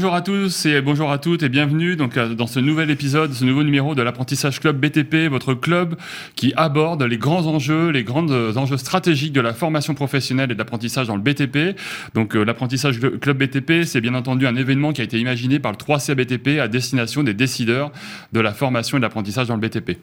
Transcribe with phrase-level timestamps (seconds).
[0.00, 3.34] Bonjour à tous et bonjour à toutes et bienvenue donc euh, dans ce nouvel épisode,
[3.34, 5.94] ce nouveau numéro de l'apprentissage club BTP, votre club
[6.36, 10.58] qui aborde les grands enjeux, les grands enjeux stratégiques de la formation professionnelle et de
[10.58, 11.78] l'apprentissage dans le BTP.
[12.14, 15.70] Donc euh, l'apprentissage club BTP, c'est bien entendu un événement qui a été imaginé par
[15.70, 17.92] le 3C BTP à destination des décideurs
[18.32, 19.98] de la formation et de l'apprentissage dans le BTP.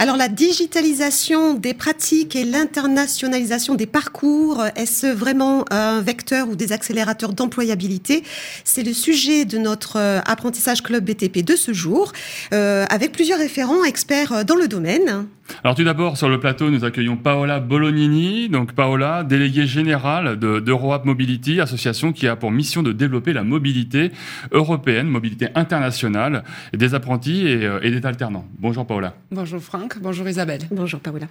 [0.00, 6.70] Alors la digitalisation des pratiques et l'internationalisation des parcours, est-ce vraiment un vecteur ou des
[6.70, 8.22] accélérateurs d'employabilité?
[8.62, 12.12] C'est le sujet de notre euh, apprentissage club BTP de ce jour,
[12.52, 15.26] euh, avec plusieurs référents experts dans le domaine.
[15.64, 18.48] Alors tout d'abord, sur le plateau, nous accueillons Paola Bolognini.
[18.48, 23.44] Donc Paola, déléguée générale de, d'EuroApp Mobility, association qui a pour mission de développer la
[23.44, 24.12] mobilité
[24.52, 28.46] européenne, mobilité internationale des apprentis et, euh, et des alternants.
[28.58, 29.14] Bonjour Paola.
[29.30, 30.60] Bonjour Franck, bonjour Isabelle.
[30.70, 31.26] Bonjour Paola.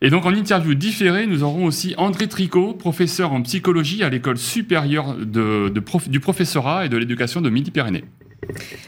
[0.00, 4.38] Et donc en interview différée, nous aurons aussi André Tricot, professeur en psychologie à l'école
[4.38, 5.72] supérieure de,
[6.08, 8.04] du professorat et de l'éducation de Midi-Pyrénées.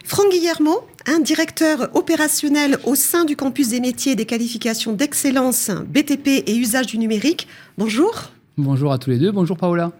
[0.04, 5.70] Franck Guillermo, un directeur opérationnel au sein du campus des métiers et des qualifications d'excellence
[5.70, 7.48] BTP et usage du numérique.
[7.78, 8.30] Bonjour.
[8.56, 9.32] Bonjour à tous les deux.
[9.32, 9.92] Bonjour Paola.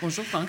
[0.00, 0.48] Bonjour Franck.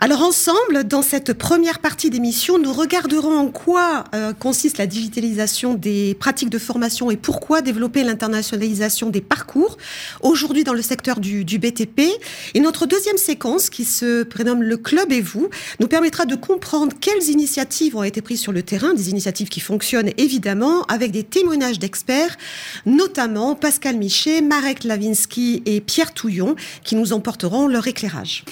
[0.00, 5.74] Alors ensemble, dans cette première partie d'émission, nous regarderons en quoi euh, consiste la digitalisation
[5.74, 9.76] des pratiques de formation et pourquoi développer l'internationalisation des parcours
[10.20, 12.02] aujourd'hui dans le secteur du, BTP.
[12.54, 16.94] Et notre deuxième séquence, qui se prénomme Le Club et vous, nous permettra de comprendre
[17.00, 21.24] quelles initiatives ont été prises sur le terrain, des initiatives qui fonctionnent évidemment, avec des
[21.24, 22.36] témoignages d'experts,
[22.86, 26.54] notamment Pascal Michet, Marek Lavinsky et Pierre Touillon,
[26.84, 28.44] qui nous emporteront leur éclairage.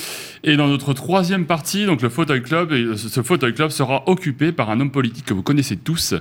[0.43, 4.53] Et dans notre troisième partie, donc le fauteuil club, et ce fauteuil club sera occupé
[4.53, 6.15] par un homme politique que vous connaissez tous,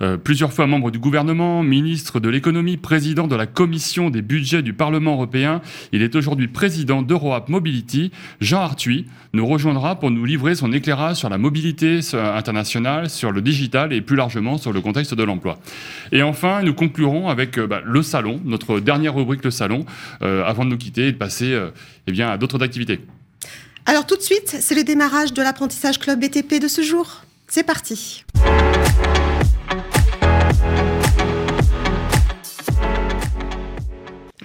[0.00, 4.62] euh, plusieurs fois membre du gouvernement, ministre de l'économie, président de la commission des budgets
[4.62, 5.60] du Parlement européen.
[5.92, 8.12] Il est aujourd'hui président d'EuroApp Mobility.
[8.40, 13.42] Jean Arthuis nous rejoindra pour nous livrer son éclairage sur la mobilité internationale, sur le
[13.42, 15.58] digital et plus largement sur le contexte de l'emploi.
[16.12, 19.84] Et enfin, nous conclurons avec euh, bah, le salon, notre dernière rubrique, le salon,
[20.22, 21.70] euh, avant de nous quitter et de passer euh,
[22.06, 23.00] eh bien, à d'autres activités.
[23.86, 27.22] Alors tout de suite, c'est le démarrage de l'apprentissage club BTP de ce jour.
[27.48, 28.24] C'est parti.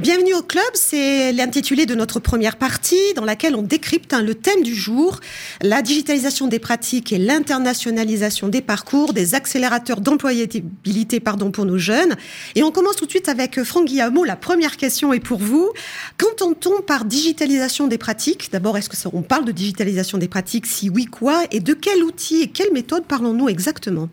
[0.01, 4.35] Bienvenue au club, c'est l'intitulé de notre première partie dans laquelle on décrypte hein, le
[4.35, 5.21] thème du jour,
[5.61, 12.15] la digitalisation des pratiques et l'internationalisation des parcours, des accélérateurs d'employabilité pardon, pour nos jeunes.
[12.55, 14.25] Et on commence tout de suite avec Franck Guillamot.
[14.25, 15.71] La première question est pour vous.
[16.17, 18.49] Qu'entend-on par digitalisation des pratiques?
[18.51, 20.65] D'abord, est-ce que on parle de digitalisation des pratiques?
[20.65, 21.43] Si oui, quoi?
[21.51, 24.09] Et de quel outil et quelle méthode parlons-nous exactement?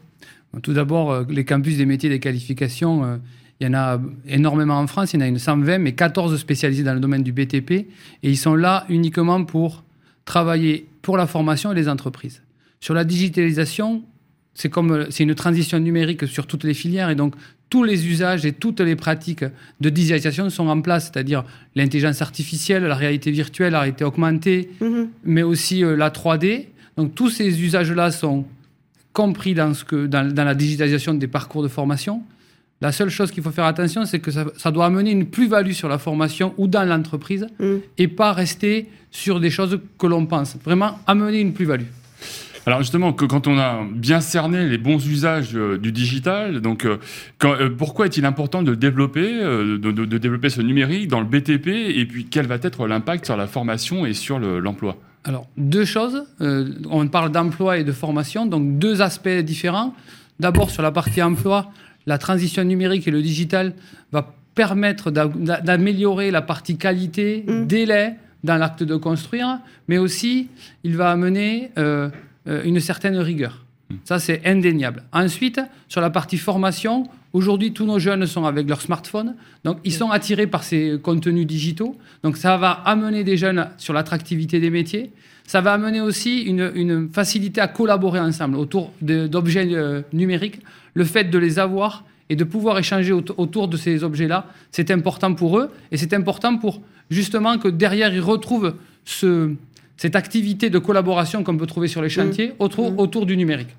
[0.62, 3.16] Tout d'abord, euh, les campus des métiers des qualifications euh,
[3.62, 6.36] il y en a énormément en France, il y en a une 120, mais 14
[6.36, 7.70] spécialisés dans le domaine du BTP.
[7.70, 7.86] Et
[8.24, 9.84] ils sont là uniquement pour
[10.24, 12.42] travailler pour la formation et les entreprises.
[12.80, 14.02] Sur la digitalisation,
[14.54, 17.36] c'est comme c'est une transition numérique sur toutes les filières et donc
[17.70, 19.44] tous les usages et toutes les pratiques
[19.80, 21.44] de digitalisation sont en place, c'est-à-dire
[21.76, 25.06] l'intelligence artificielle, la réalité virtuelle, la réalité augmentée, mm-hmm.
[25.24, 26.66] mais aussi euh, la 3D.
[26.96, 28.44] Donc tous ces usages-là sont
[29.12, 32.22] compris dans, ce que, dans, dans la digitalisation des parcours de formation.
[32.82, 35.88] La seule chose qu'il faut faire attention, c'est que ça, doit amener une plus-value sur
[35.88, 37.76] la formation ou dans l'entreprise mm.
[37.96, 40.56] et pas rester sur des choses que l'on pense.
[40.64, 41.86] Vraiment amener une plus-value.
[42.66, 46.84] Alors justement, que quand on a bien cerné les bons usages euh, du digital, donc
[46.84, 46.98] euh,
[47.44, 52.26] euh, pourquoi est-il important de développer, de, développer ce numérique dans le BTP et puis
[52.26, 54.96] quel va être l'impact sur la formation et sur l'emploi?
[55.24, 56.24] Alors deux choses.
[56.40, 59.94] on parle d'emploi et de formation, donc deux aspects différents.
[60.40, 61.70] D'abord sur la partie emploi,
[62.06, 63.74] la transition numérique et le digital
[64.10, 67.66] va permettre d'améliorer la partie qualité, mm.
[67.66, 68.14] délai
[68.44, 70.48] dans l'acte de construire, mais aussi
[70.84, 72.10] il va amener euh,
[72.48, 73.64] euh, une certaine rigueur.
[73.88, 73.94] Mm.
[74.04, 75.04] Ça, c'est indéniable.
[75.12, 79.92] Ensuite, sur la partie formation, aujourd'hui, tous nos jeunes sont avec leur smartphone, donc ils
[79.92, 81.96] sont attirés par ces contenus digitaux.
[82.22, 85.12] Donc ça va amener des jeunes sur l'attractivité des métiers.
[85.52, 90.60] Ça va amener aussi une, facilité à collaborer ensemble autour d'objets euh, numériques
[90.94, 95.34] le fait de les avoir et de pouvoir échanger autour de ces objets-là, c'est important
[95.34, 99.52] pour eux et c'est important pour justement que derrière ils retrouvent ce,
[99.98, 102.18] cette activité de collaboration qu'on peut trouver sur les mmh.
[102.18, 102.98] chantiers autour, mmh.
[102.98, 103.76] autour du numérique.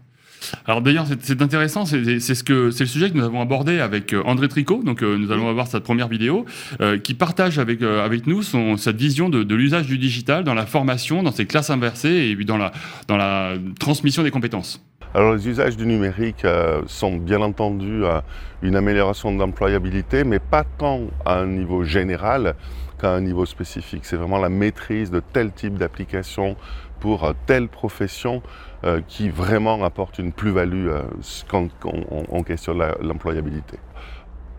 [0.65, 4.13] Alors d'ailleurs, c'est intéressant, c'est ce que c'est le sujet que nous avons abordé avec
[4.13, 4.81] euh, André Tricot.
[4.83, 6.45] Donc euh, nous allons avoir sa première vidéo
[6.81, 10.65] euh, qui partage avec avec nous son, cette vision de, l'usage du digital dans la
[10.65, 12.71] formation, dans ses classes inversées et dans la
[13.07, 14.83] dans la transmission des compétences.
[15.13, 16.45] Alors les usages du numérique
[16.87, 18.01] sont bien entendu
[18.63, 22.55] une amélioration de l'employabilité, mais pas tant à un niveau général
[22.99, 24.05] qu'à un niveau spécifique.
[24.05, 26.55] C'est vraiment la maîtrise de tel type d'application
[27.03, 28.41] pour telle profession
[29.09, 30.89] qui vraiment apporte une plus-value
[31.49, 33.77] quand, on questionne l'employabilité.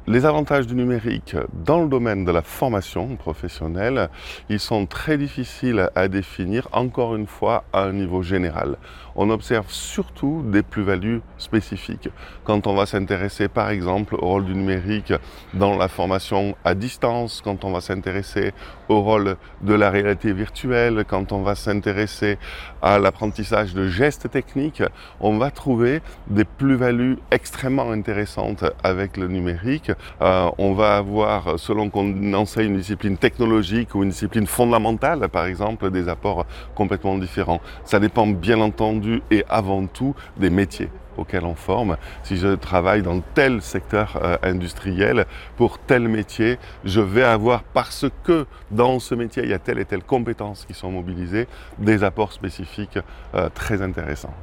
[0.06, 4.10] Les avantages du numérique dans le domaine de la formation professionnelle,
[4.50, 8.76] ils sont très difficiles à définir, encore une fois, à un niveau général.
[9.16, 12.08] On observe surtout des plus-values spécifiques.
[12.44, 15.12] Quand on va s'intéresser, par exemple, au rôle du numérique
[15.54, 18.52] dans la formation à distance, quand on va s'intéresser
[18.88, 22.38] au rôle de la réalité virtuelle, quand on va s'intéresser
[22.82, 24.82] à l'apprentissage de gestes techniques,
[25.20, 29.90] on va trouver des plus-values extrêmement intéressantes avec le numérique
[30.22, 35.46] euh, on va avoir, selon qu'on enseigne une discipline technologique ou une discipline fondamentale, par
[35.46, 37.60] exemple, des apports complètement différents.
[37.84, 41.96] Ça dépend bien entendu et avant tout des métiers auxquels on forme.
[42.22, 48.06] Si je travaille dans tel secteur euh, industriel, pour tel métier, je vais avoir, parce
[48.24, 51.46] que dans ce métier, il y a telle et telle compétences qui sont mobilisées,
[51.78, 52.98] des apports spécifiques
[53.34, 54.34] euh, très intéressants.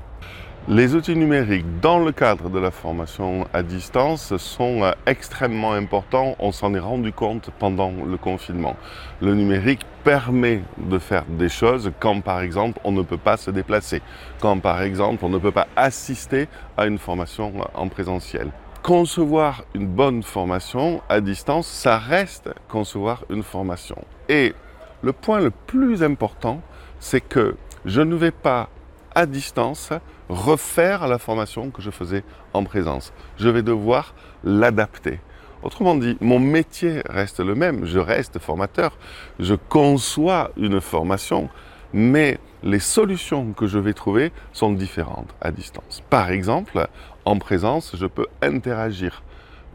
[0.67, 6.35] Les outils numériques dans le cadre de la formation à distance sont euh, extrêmement importants.
[6.37, 8.75] On s'en est rendu compte pendant le confinement.
[9.21, 13.49] Le numérique permet de faire des choses quand par exemple on ne peut pas se
[13.49, 14.03] déplacer,
[14.39, 16.47] quand par exemple on ne peut pas assister
[16.77, 18.51] à une formation en présentiel.
[18.83, 23.97] Concevoir une bonne formation à distance, ça reste concevoir une formation.
[24.29, 24.53] Et
[25.01, 26.61] le point le plus important,
[26.99, 28.69] c'est que je ne vais pas
[29.15, 29.91] à distance
[30.29, 32.23] refaire la formation que je faisais
[32.53, 33.13] en présence.
[33.37, 34.13] Je vais devoir
[34.43, 35.19] l'adapter.
[35.63, 38.97] Autrement dit, mon métier reste le même, je reste formateur,
[39.39, 41.49] je conçois une formation,
[41.93, 46.01] mais les solutions que je vais trouver sont différentes à distance.
[46.09, 46.87] Par exemple,
[47.25, 49.23] en présence, je peux interagir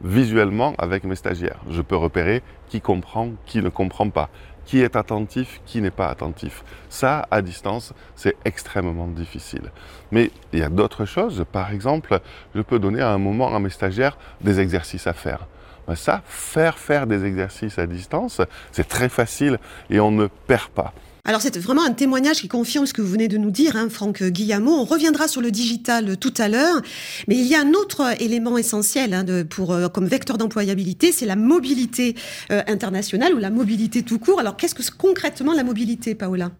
[0.02, 1.60] visuellement avec mes stagiaires.
[1.70, 4.28] Je peux repérer qui comprend, qui ne comprend pas
[4.66, 6.64] qui est attentif, qui n'est pas attentif.
[6.90, 9.70] Ça, à distance, c'est extrêmement difficile.
[10.10, 11.44] Mais il y a d'autres choses.
[11.50, 12.20] Par exemple,
[12.54, 15.46] je peux donner à un moment à mes stagiaires des exercices à faire.
[15.88, 18.40] Mais ça, faire faire des exercices à distance,
[18.72, 19.58] c'est très facile
[19.88, 20.92] et on ne perd pas.
[21.28, 23.88] Alors c'est vraiment un témoignage qui confirme ce que vous venez de nous dire, hein,
[23.90, 24.70] Franck Guillamot.
[24.70, 26.80] On reviendra sur le digital tout à l'heure,
[27.26, 31.26] mais il y a un autre élément essentiel hein, pour, euh, comme vecteur d'employabilité, c'est
[31.26, 32.14] la mobilité
[32.52, 34.38] euh, internationale ou la mobilité tout court.
[34.38, 36.52] Alors qu'est-ce que concrètement la mobilité, Paola?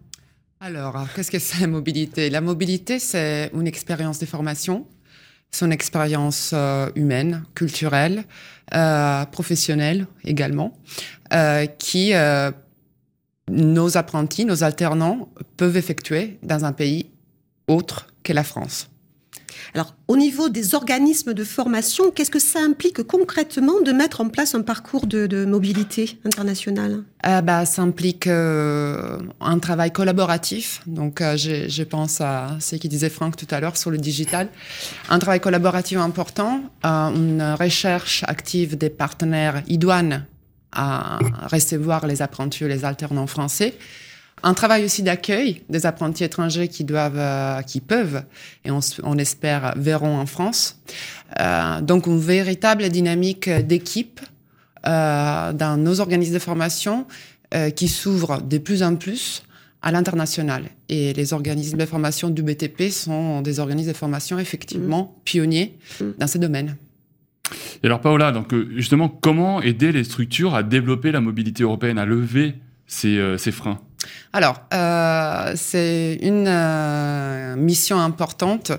[0.59, 2.29] Alors, qu'est-ce que c'est la mobilité?
[2.29, 4.85] La mobilité, c'est une expérience de formation,
[5.49, 8.25] son expérience euh, humaine, culturelle,
[9.31, 10.77] professionnelle également,
[11.79, 12.11] qui
[13.49, 17.07] nos apprentis, nos alternants peuvent effectuer dans un pays
[17.67, 18.89] autre que la France.
[19.73, 24.29] Alors, au niveau des organismes de formation, qu'est-ce que ça implique concrètement de mettre en
[24.29, 27.03] place un parcours de, mobilité internationale?
[27.25, 30.81] Euh, bah, Ça implique euh, un travail collaboratif.
[30.87, 34.49] Donc, euh, je, pense à ce qui disait Franck tout à l'heure sur le digital.
[35.09, 40.25] Un travail collaboratif important, une recherche active des partenaires idoines
[40.77, 41.19] à
[41.51, 43.73] recevoir les apprentis ou les alternants français.
[44.43, 48.23] Un travail aussi d'accueil des apprentis étrangers qui doivent, euh, qui peuvent,
[48.63, 50.77] et on, espère verront en France.
[51.39, 54.21] Euh, donc une véritable dynamique d'équipe
[54.85, 57.05] euh, dans nos organismes de formation
[57.77, 59.41] qui s'ouvrent de plus en plus
[59.81, 60.65] à l'international.
[60.89, 65.21] Et les organismes de formation du BTP sont des organismes de formation effectivement mmh.
[65.23, 66.05] pionniers mmh.
[66.17, 66.75] dans ces domaines.
[67.83, 72.05] Et alors Paola, euh, justement, comment aider les structures à développer la mobilité européenne, à
[72.05, 72.55] lever
[72.87, 73.79] ces, euh, freins?
[74.31, 76.49] Alors, euh, c'est une
[77.57, 78.71] mission importante,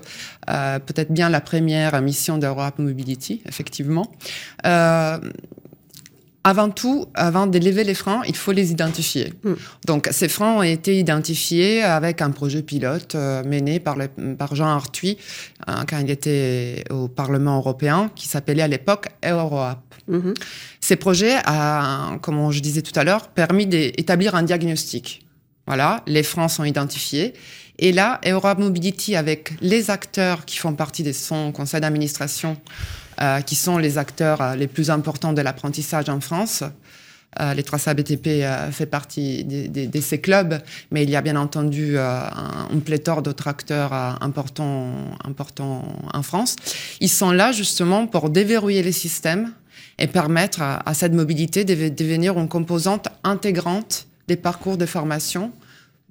[0.47, 4.11] peut-être bien la première mission d'Europe Mobility, effectivement.
[6.45, 9.33] Avant tout, avant d'élever les freins, il faut les identifier.
[9.43, 9.53] Mm.
[9.85, 13.97] Donc, ces freins ont été identifiés avec un projet pilote euh, mené par,
[14.37, 15.17] par Jean Arthuis
[15.67, 19.79] hein, quand il était au Parlement européen, qui s'appelait à l'époque EuroApp.
[20.09, 20.35] Mm-hmm.
[20.79, 25.25] Ces projets ont, comme je disais tout à l'heure, permis d'établir un diagnostic.
[25.67, 27.33] Voilà, les freins sont identifiés.
[27.77, 32.57] Et là, Europe Mobility, avec les acteurs qui font partie de son conseil d'administration,
[33.21, 36.63] euh, qui sont les acteurs euh, les plus importants de l'apprentissage en France.
[37.41, 40.57] Euh, les 3 BTP fait partie de, ces clubs,
[40.89, 46.55] mais il y a bien entendu un, pléthore d'autres acteurs importants, importants en France.
[47.01, 49.51] Ils sont là justement pour déverrouiller les systèmes
[49.99, 55.51] et permettre à, cette mobilité de devenir une composante intégrante des parcours de formation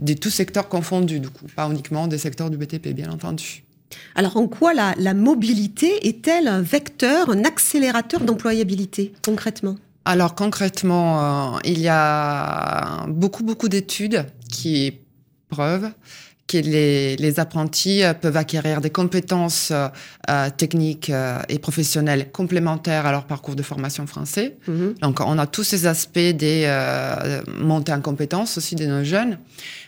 [0.00, 3.64] de tous secteurs confondus, du coup, pas uniquement des secteurs du BTP, bien entendu.
[4.14, 9.76] Alors en quoi la, mobilité est-elle un vecteur, un accélérateur d'employabilité concrètement?
[10.04, 14.98] Alors concrètement, euh, il y a beaucoup beaucoup d'études qui
[15.48, 15.90] prouvent
[16.48, 19.72] que les, les apprentis peuvent acquérir des compétences
[20.56, 21.12] techniques
[21.48, 24.56] et professionnelles complémentaires à leur parcours de formation français.
[24.66, 24.94] Mhm.
[25.02, 26.66] Donc, on a tous ces aspects des
[27.60, 29.38] montées en compétences aussi de nos jeunes.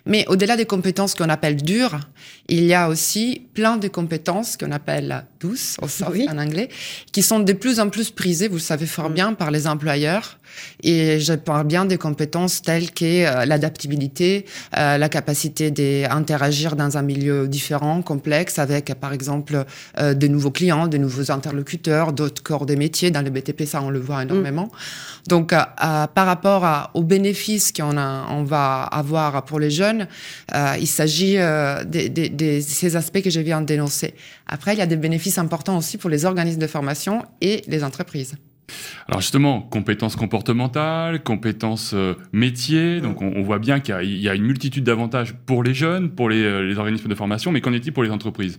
[0.06, 2.00] Mais au-delà des compétences qu'on appelle dures,
[2.48, 6.68] il y a aussi plein de compétences qu'on appelle douces, en anglais,
[7.12, 9.14] qui sont de plus en plus prisées, vous le savez fort mm.
[9.14, 10.38] bien, par les employeurs.
[10.82, 16.96] Et je parle bien des compétences telles que euh, l'adaptabilité, euh, la capacité d'interagir dans
[16.96, 19.64] un milieu différent, complexe, avec par exemple
[19.98, 23.10] euh, de nouveaux clients, de nouveaux interlocuteurs, d'autres corps de métiers.
[23.10, 24.66] Dans le BTP, ça, on le voit énormément.
[24.66, 25.28] Mm.
[25.28, 30.08] Donc, par rapport aux bénéfices qu'on on va avoir pour les jeunes,
[30.80, 34.14] il s'agit de, ces aspects que je viens de dénoncer.
[34.46, 37.84] Après, il y a des bénéfices importants aussi pour les organismes de formation et les
[37.84, 38.34] entreprises.
[39.08, 44.44] Alors justement, compétences comportementales, compétences euh, métiers, donc on, voit bien qu'il y, a une
[44.44, 48.02] multitude d'avantages pour les jeunes, pour les, euh, organismes de formation, mais qu'en est-il pour
[48.02, 48.58] les entreprises?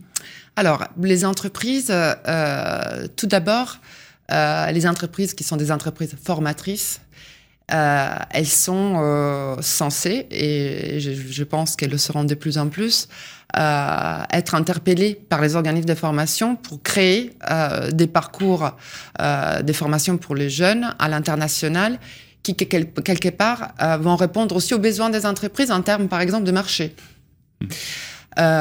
[0.56, 3.80] Alors, les entreprises, euh, tout d'abord,
[4.30, 7.02] les entreprises qui sont des entreprises formatrices,
[7.68, 13.08] elles sont censées, et je pense qu'elles le seront de plus en plus,
[13.58, 18.78] euh, être interpellés par les organismes de formation pour créer euh, des parcours
[19.20, 22.00] euh, de formation pour les jeunes à l'international
[22.44, 26.52] qui, quelque part, vont répondre aussi aux besoins des entreprises en termes, par exemple, de
[26.52, 26.96] marché.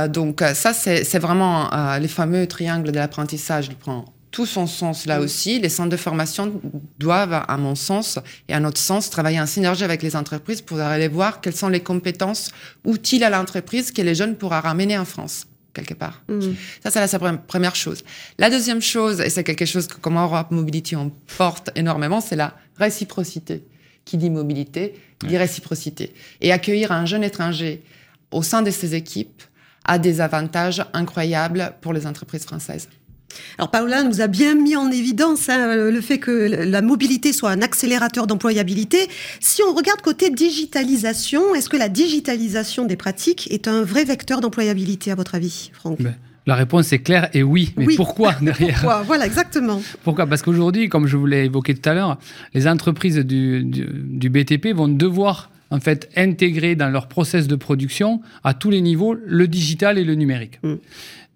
[0.09, 3.71] donc ça, c'est vraiment les fameux triangles de l'apprentissage.
[3.71, 5.59] Je prends tout son sens là aussi.
[5.59, 6.61] Les centres de formation
[6.99, 8.19] doivent, à mon sens
[8.49, 11.69] et à notre sens, travailler en synergie avec les entreprises pour aller voir quelles sont
[11.69, 12.51] les compétences
[12.87, 16.23] utiles à l'entreprise que les jeunes pourront ramener en France quelque part.
[16.29, 16.53] Mm.
[16.83, 18.03] Ça, c'est la première chose.
[18.39, 22.37] La deuxième chose, et c'est quelque chose que comme Europe Mobility on porte énormément, c'est
[22.37, 23.63] la réciprocité.
[24.05, 24.95] Qui dit mobilité,
[25.25, 26.13] dit réciprocité.
[26.41, 27.83] Et accueillir un jeune étranger
[28.31, 29.43] au sein de ces équipes
[29.85, 32.89] a des avantages incroyables pour les entreprises françaises.
[33.59, 37.51] Alors Paola nous a bien mis en évidence hein, le fait que la mobilité soit
[37.51, 39.09] un accélérateur d'employabilité.
[39.41, 44.41] Si on regarde côté digitalisation, est-ce que la digitalisation des pratiques est un vrai vecteur
[44.41, 46.01] d'employabilité à votre avis, Franck?
[46.01, 46.15] Ben,
[46.47, 47.73] La réponse est claire et oui.
[47.77, 48.75] Mais pourquoi derrière?
[48.75, 49.03] Pourquoi?
[49.03, 49.83] Voilà, exactement.
[50.03, 50.27] Pourquoi?
[50.27, 52.19] Parce qu'aujourd'hui, comme je vous l'ai évoqué tout à l'heure,
[52.55, 58.21] les entreprises du, du, BTP vont devoir en fait intégrer dans leur process de production
[58.43, 60.59] à tous les niveaux le digital et le numérique.
[60.63, 60.75] Mm.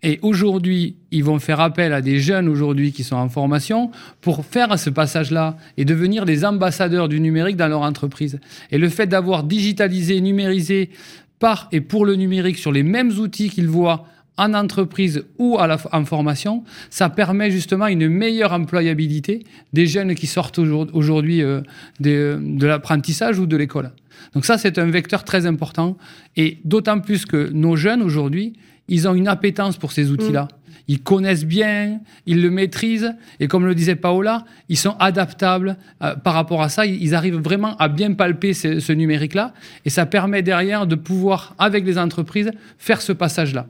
[0.04, 4.44] Et aujourd'hui, ils vont faire appel à des jeunes aujourd'hui qui sont en formation pour
[4.44, 8.38] faire ce passage-là et devenir des ambassadeurs du numérique dans leur entreprise.
[8.70, 10.90] Et le fait d'avoir digitalisé, numérisé
[11.38, 14.06] par et pour le numérique sur les mêmes outils qu'ils voient
[14.37, 20.14] en entreprise ou à la, en formation, ça permet justement une meilleure employabilité des jeunes
[20.14, 21.62] qui sortent aujourd'hui euh,
[22.00, 23.92] de, de l'apprentissage ou de l'école.
[24.34, 25.96] Donc ça, c'est un vecteur très important.
[26.37, 28.54] Et d'autant plus que nos jeunes aujourd'hui,
[28.88, 30.45] ils ont une appétence pour ces outils-là.
[30.45, 30.49] Mm.
[30.87, 36.14] Ils connaissent bien, ils le maîtrisent, et comme le disait Paola, ils sont adaptables euh,
[36.17, 36.85] par rapport à ça.
[36.85, 41.87] Ils arrivent vraiment à bien palper ce numérique-là, et ça permet derrière de pouvoir, avec
[41.87, 43.67] les entreprises, faire ce passage-là.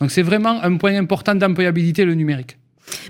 [0.00, 2.58] Donc c'est vraiment un point important d'employabilité, le numérique.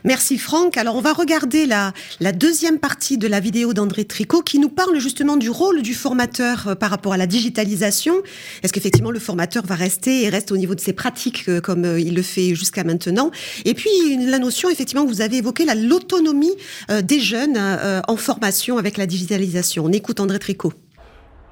[0.05, 0.77] Merci Franck.
[0.77, 1.93] Alors on va regarder la,
[2.33, 6.69] deuxième partie de la vidéo d'André Tricot qui nous parle justement du rôle du formateur
[6.69, 8.15] euh, par rapport à la digitalisation.
[8.63, 11.85] Est-ce qu'effectivement le formateur va rester et reste au niveau de ses pratiques euh, comme
[11.85, 13.31] euh, il le fait jusqu'à maintenant?
[13.65, 13.91] Et puis
[14.27, 16.55] la notion effectivement vous avez évoqué l'autonomie
[17.03, 17.59] des jeunes
[18.07, 19.85] en formation avec la digitalisation.
[19.85, 20.73] On écoute André Tricot.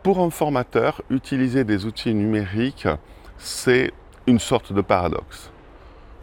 [0.02, 2.86] Pour un formateur, utiliser des outils numériques,
[3.38, 3.92] c'est
[4.26, 5.50] une sorte de paradoxe.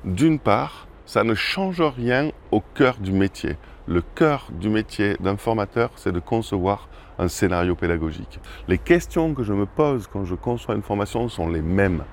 [0.05, 3.57] D'une part, ça ne change rien au cœur du métier.
[3.85, 6.87] Le cœur du métier d'un formateur, c'est de concevoir
[7.19, 8.39] un scénario pédagogique.
[8.69, 12.05] Les questions que je me pose quand je conçois une formation sont les mêmes.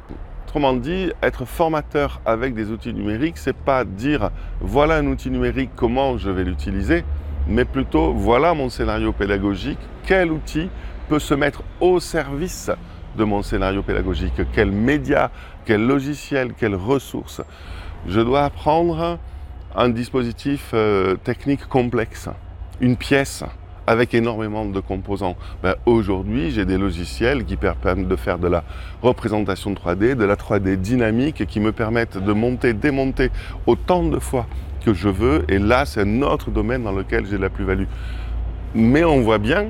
[0.42, 5.70] Autrement dit, être formateur avec des outils numériques, c'est pas dire voilà un outil numérique,
[5.76, 7.04] comment je vais l'utiliser,
[7.46, 9.78] mais plutôt voilà mon scénario pédagogique,
[10.08, 10.70] quel outil
[11.08, 12.72] peut se mettre au service
[13.16, 15.30] de mon scénario pédagogique, quel média,
[15.64, 17.42] quel logiciel, quelles ressources
[18.06, 19.18] je dois apprendre
[19.74, 22.28] un dispositif euh, technique complexe,
[22.80, 23.44] une pièce
[23.86, 25.36] avec énormément de composants.
[25.62, 28.62] Ben, aujourd'hui, j'ai des logiciels qui permettent de faire de la
[29.02, 33.30] représentation 3D, de la 3D dynamique, qui me permettent de monter, démonter
[33.66, 34.46] autant de fois
[34.84, 35.44] que je veux.
[35.48, 37.86] Et là, c'est un autre domaine dans lequel j'ai la plus-value.
[38.74, 39.68] Mais on voit bien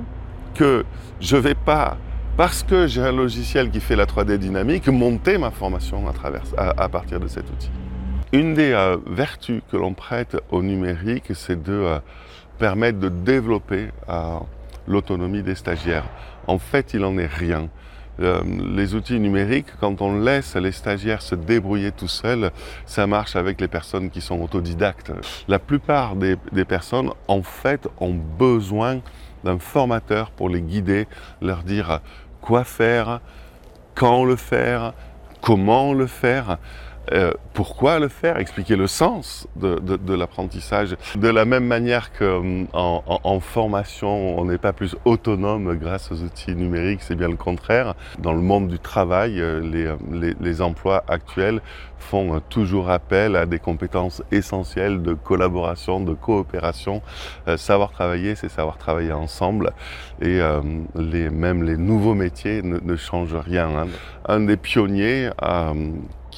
[0.56, 0.84] que
[1.20, 1.96] je ne vais pas,
[2.36, 6.02] parce que j'ai un logiciel qui fait la 3D dynamique, monter ma formation
[6.56, 7.70] à partir de cet outil.
[8.32, 11.98] Une des euh, vertus que l'on prête au numérique, c'est de euh,
[12.58, 14.38] permettre de développer euh,
[14.86, 16.04] l'autonomie des stagiaires.
[16.46, 17.68] En fait, il n'en est rien.
[18.18, 22.50] les outils numériques, quand on laisse les stagiaires se débrouiller tout seuls,
[22.84, 25.12] ça marche avec les personnes qui sont autodidactes.
[25.46, 29.00] La plupart des personnes, en fait, ont besoin
[29.44, 31.06] d'un formateur pour les guider,
[31.40, 32.00] leur dire
[32.40, 33.20] quoi faire,
[33.94, 34.94] quand le faire,
[35.40, 36.58] comment le faire.
[37.12, 38.38] Euh, pourquoi le faire?
[38.38, 40.96] Expliquer le sens de, l'apprentissage.
[41.16, 46.22] De la même manière qu'en en, en, formation, on n'est pas plus autonome grâce aux
[46.22, 47.94] outils numériques, c'est bien le contraire.
[48.18, 49.96] Dans le monde du travail, euh,
[50.40, 51.60] les, emplois actuels
[51.98, 57.02] font toujours appel à des compétences essentielles de collaboration, de coopération.
[57.46, 59.72] Euh, savoir travailler, c'est savoir travailler ensemble.
[60.20, 60.60] Et euh,
[60.94, 63.68] même les nouveaux métiers ne, changent rien.
[63.68, 63.86] Hein.
[64.26, 65.72] Un des pionniers euh,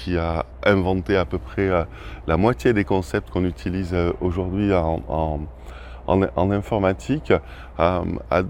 [0.02, 1.85] qui a inventé à peu près euh,
[2.26, 5.40] la moitié des concepts qu'on utilise euh, aujourd'hui en,
[6.37, 8.42] informatique, euh, a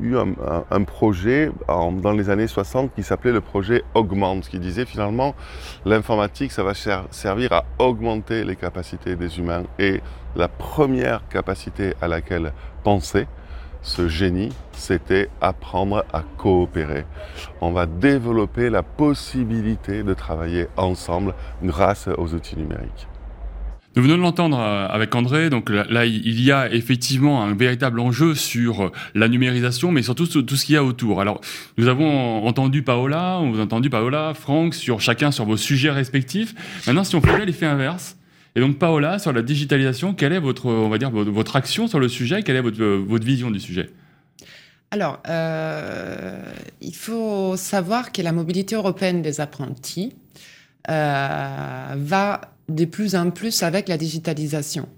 [0.00, 0.34] eu un,
[0.70, 5.34] un projet dans les années 60 qui s'appelait le projet Augment, qui disait finalement
[5.84, 6.74] l'informatique, ça va
[7.10, 9.64] servir à augmenter les capacités des humains.
[9.80, 10.00] Et
[10.36, 12.52] la première capacité à laquelle
[12.84, 13.26] penser,
[13.82, 17.04] ce génie, c'était apprendre à coopérer.
[17.60, 23.08] On va développer la possibilité de travailler ensemble grâce aux outils numériques.
[23.96, 27.98] Nous venons de l'entendre euh, avec André, donc là il y a effectivement un véritable
[27.98, 31.20] enjeu sur la numérisation, mais surtout sur tout ce qu'il y a autour.
[31.20, 31.40] Alors
[31.78, 35.90] nous avons entendu Paola, on vous a entendu Paola, Franck, sur chacun sur vos sujets
[35.90, 36.54] respectifs.
[36.86, 38.17] Maintenant si on faisait l'effet inverse,
[38.58, 42.00] et donc Paola, sur la digitalisation, quelle est votre, on va dire, votre action sur
[42.00, 43.88] le sujet Quelle est votre, votre vision du sujet?
[44.90, 46.42] Alors, euh,
[46.80, 50.12] il faut savoir que la mobilité européenne des apprentis
[50.90, 54.88] euh, va de plus en plus avec la digitalisation.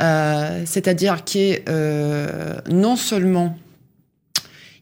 [0.00, 3.54] Euh, C'est-à-dire que euh, non seulement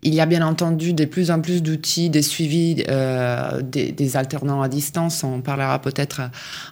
[0.03, 4.17] il y a bien entendu de plus en plus d'outils, des suivis, euh, des, des,
[4.17, 5.25] alternants à distance.
[5.25, 6.23] On parlera peut-être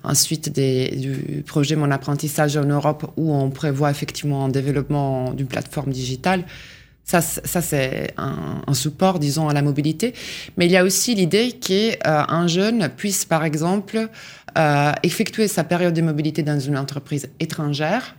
[0.03, 5.47] ensuite des, du projet Mon apprentissage en Europe où on prévoit effectivement un développement d'une
[5.47, 6.45] plateforme digitale.
[7.05, 10.15] Ça, ça c'est un, un, support, disons, à la mobilité.
[10.57, 14.09] Mais il y a aussi l'idée qu'un euh, jeune puisse, par exemple,
[14.57, 18.15] euh, effectuer sa période de mobilité dans une entreprise étrangère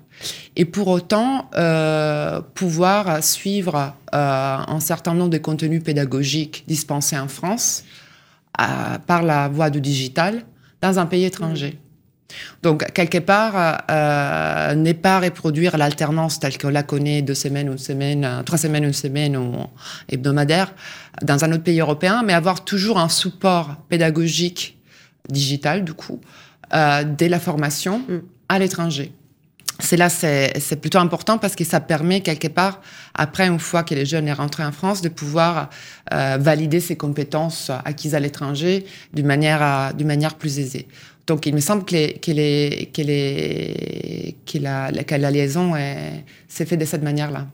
[0.55, 7.27] et pour autant euh, pouvoir suivre euh, un certain nombre de contenus pédagogiques dispensés en
[7.27, 7.83] France
[8.59, 10.43] euh, par la voie du digital
[10.81, 11.79] dans un pays étranger.
[12.61, 17.77] Donc, quelque part, euh, n'est pas reproduire l'alternance telle qu'on la connaît deux semaines, une
[17.77, 19.55] semaine, trois semaines, une semaine ou
[20.09, 20.73] hebdomadaire
[21.23, 24.77] dans un autre pays européen, mais avoir toujours un support pédagogique
[25.27, 26.19] digital, du coup,
[26.73, 28.19] euh, dès la formation mm.
[28.49, 29.11] à l'étranger
[29.79, 32.81] c'est là, c'est plutôt important parce que ça permet quelque part,
[33.13, 35.69] après, une fois que les jeunes est rentré en France, de pouvoir
[36.13, 40.87] euh, valider ses compétences acquises à l'étranger d'une manière, d'une manière plus aisée.
[41.27, 45.73] Donc, il me semble que, les, que, les, que, les, que, la, que la liaison
[46.47, 47.47] s'est faite de cette manière-là.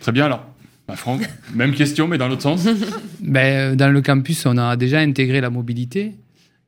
[0.00, 0.44] Très bien, alors.
[0.88, 2.66] Bah, Franck, même question, mais dans l'autre sens.
[3.20, 6.14] ben, dans le campus, on a déjà intégré la mobilité,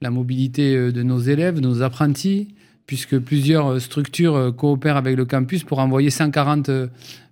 [0.02, 2.48] la mobilité euh, de nos élèves, de nos apprentis,
[2.87, 6.87] puisque plusieurs euh, structures euh, coopèrent avec le campus pour envoyer 140 euh,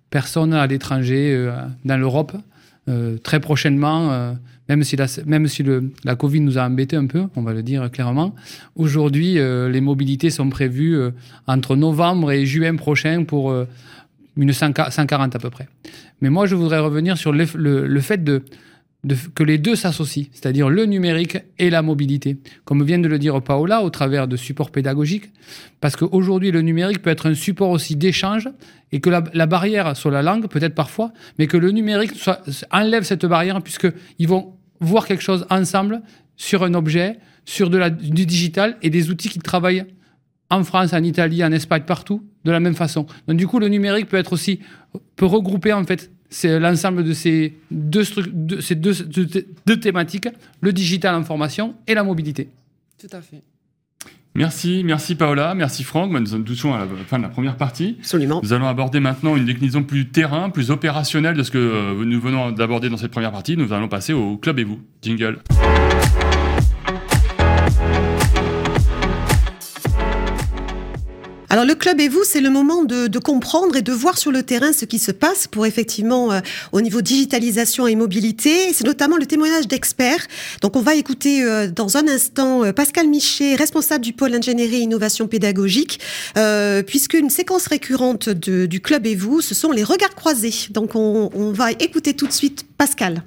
[0.09, 1.51] personnes à l'étranger,
[1.85, 2.35] dans l'Europe,
[3.21, 4.35] très prochainement,
[4.67, 7.53] même si, la, même si le, la Covid nous a embêtés un peu, on va
[7.53, 8.33] le dire clairement.
[8.75, 10.99] Aujourd'hui, les mobilités sont prévues
[11.45, 13.53] entre novembre et juin prochain pour
[14.35, 15.67] une 140 à peu près.
[16.21, 18.41] Mais moi, je voudrais revenir sur le, le, le fait de,
[19.33, 22.37] que les deux s'associent, c'est-à-dire le numérique et la mobilité.
[22.65, 25.31] Comme vient de le dire Paola, au travers de supports pédagogiques,
[25.79, 28.49] parce qu'aujourd'hui, le numérique peut être un support aussi d'échange,
[28.91, 32.11] et que la, barrière sur la langue, peut-être parfois, mais que le numérique
[32.71, 36.01] enlève cette barrière, puisqu'ils vont voir quelque chose ensemble
[36.35, 39.85] sur un objet, sur du digital, et des outils qui travaillent
[40.49, 43.05] en France, en Italie, en Espagne, partout, de la même façon.
[43.27, 44.59] Donc du coup, le numérique peut être aussi,
[45.15, 49.27] peut regrouper en fait c'est l'ensemble de ces deux, de ces deux, deux,
[49.65, 50.29] deux, thématiques,
[50.61, 52.49] le digital en formation et la mobilité.
[52.99, 53.41] Tout à fait.
[54.35, 56.11] Merci, merci Paola, merci Franck.
[56.11, 57.97] Nous touchons à la fin de la première partie.
[57.99, 58.41] Absolument.
[58.43, 62.51] Nous allons aborder maintenant une déclinaison plus terrain, plus opérationnelle de ce que nous venons
[62.51, 63.57] d'aborder dans cette première partie.
[63.57, 64.79] Nous allons passer au Club et vous.
[65.01, 65.39] Jingle.
[71.51, 74.31] Alors le club et vous, c'est le moment de, de, comprendre et de voir sur
[74.31, 76.41] le terrain ce qui se passe pour effectivement euh,
[76.73, 78.71] au niveau digitalisation et mobilité.
[78.71, 80.27] C'est notamment le témoignage d'experts.
[80.61, 84.75] Donc on va écouter euh, dans un instant euh, Pascal Michet, responsable du pôle ingénierie
[84.75, 85.99] et innovation pédagogique,
[86.37, 90.53] euh, puisque une séquence récurrente de, du club et vous, ce sont les regards croisés.
[90.69, 93.23] Donc on, on va écouter tout de suite Pascal.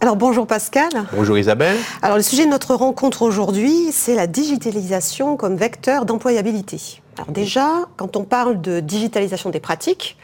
[0.00, 0.90] Alors bonjour Pascal.
[1.12, 1.76] Bonjour Isabelle.
[2.02, 7.01] Alors le sujet de notre rencontre aujourd'hui, c'est la digitalisation comme vecteur d'employabilité.
[7.18, 10.16] Alors déjà, quand on parle de digitalisation des pratiques,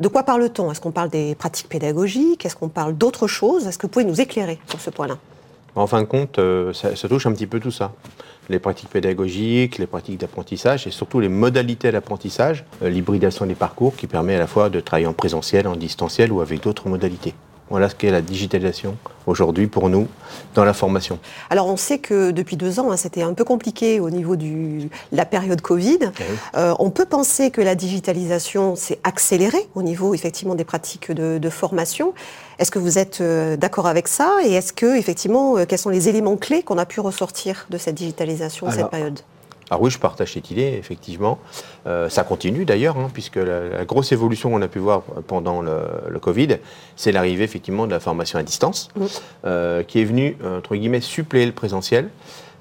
[0.00, 0.70] de quoi parle-t-on?
[0.70, 2.46] Est-ce qu'on parle des pratiques pédagogiques?
[2.46, 3.66] Est-ce qu'on parle d'autre chose?
[3.66, 5.18] Est-ce que vous pouvez nous éclairer sur ce point-là?
[5.76, 7.92] En fin de compte, euh, ça, touche un petit peu tout ça.
[8.48, 13.94] Les pratiques pédagogiques, les pratiques d'apprentissage et surtout les modalités d'apprentissage, euh, l'hybridation des parcours
[13.94, 17.34] qui permet à la fois de travailler en présentiel, en distanciel ou avec d'autres modalités.
[17.70, 20.08] Voilà ce qu'est la digitalisation aujourd'hui pour nous
[20.54, 21.20] dans la formation.
[21.50, 24.88] Alors on sait que depuis deux ans, hein, c'était un peu compliqué au niveau de
[25.12, 25.98] la période Covid.
[26.02, 26.22] Eh
[26.56, 31.50] euh, on peut penser que la digitalisation s'est accélérée au niveau effectivement des pratiques de,
[31.50, 32.12] formation.
[32.58, 34.36] Est-ce que vous êtes euh, d'accord avec ça?
[34.44, 37.78] Et est-ce que effectivement, euh, quels sont les éléments clés qu'on a pu ressortir de
[37.78, 39.20] cette digitalisation de cette période?
[39.70, 41.38] Alors oui, je partage cette idée, effectivement.
[41.86, 46.18] Euh, ça continue d'ailleurs, hein, puisque la, grosse évolution qu'on a pu voir pendant le,
[46.20, 46.58] Covid,
[46.96, 48.88] c'est l'arrivée effectivement de la formation à distance,
[49.44, 52.10] euh, qui est venue, entre guillemets, suppléer le présentiel.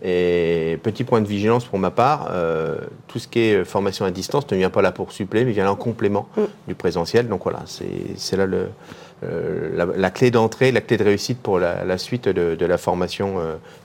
[0.02, 4.12] Et petit point de vigilance pour ma part, euh, tout ce qui est formation à
[4.12, 6.30] distance ne vient pas là pour suppléer, mais vient là en complément
[6.68, 7.28] du présentiel.
[7.28, 8.70] Donc voilà, c'est là le,
[9.76, 13.36] la, clé d'entrée, la clé de réussite pour la, suite de, de, la formation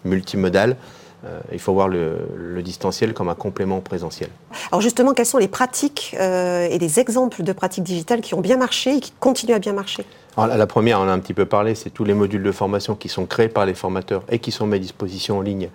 [0.05, 0.77] multimodale.
[1.25, 4.31] Euh, il faut voir le, distanciel comme un complément présentiel.
[4.73, 8.41] Alors justement, quelles sont les pratiques euh, et les exemples de pratiques digitales qui ont
[8.41, 10.05] bien marché et qui continuent à bien marcher?
[10.37, 12.95] Alors, la première, on a un petit peu parlé, c'est tous les modules de formation
[12.95, 15.69] qui sont créés par les formateurs et qui sont mis à disposition en ligne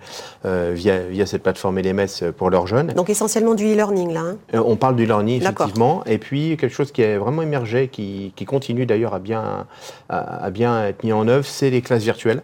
[0.44, 2.88] euh, via, via cette plateforme LMS pour leurs jeunes.
[2.88, 4.36] Donc essentiellement du e-learning là hein?
[4.52, 6.04] On parle du learning effectivement.
[6.06, 9.66] Et puis quelque chose qui est vraiment émergé, qui, qui continue d'ailleurs à bien,
[10.08, 12.42] à bien être mis en œuvre, c'est les classes virtuelles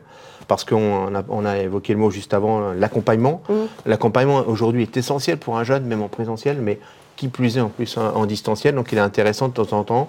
[0.49, 3.43] parce qu'on a, on a, évoqué le mot juste avant, l'accompagnement.
[3.49, 3.55] Mmh.
[3.87, 6.79] L'accompagnement aujourd'hui est essentiel pour un jeune, même en présentiel, mais
[7.17, 8.75] qui plus est en plus en, distanciel.
[8.75, 10.09] Donc il est intéressant de temps en temps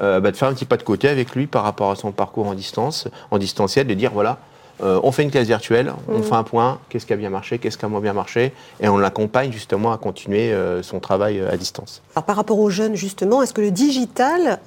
[0.00, 2.10] euh, bah, de faire un petit pas de côté avec lui par rapport à son
[2.10, 4.38] parcours en distance, en distanciel, de dire voilà,
[4.82, 6.22] euh, on fait une classe virtuelle, on mmh.
[6.22, 8.88] fait un point, qu'est-ce qui a bien marché, qu'est-ce qui a moins bien marché, et
[8.88, 12.02] on l'accompagne justement à continuer euh, son travail à distance.
[12.14, 14.60] Alors par rapport aux jeunes justement, est-ce que le digital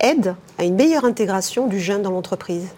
[0.00, 2.68] aide à une meilleure intégration du jeune dans l'entreprise?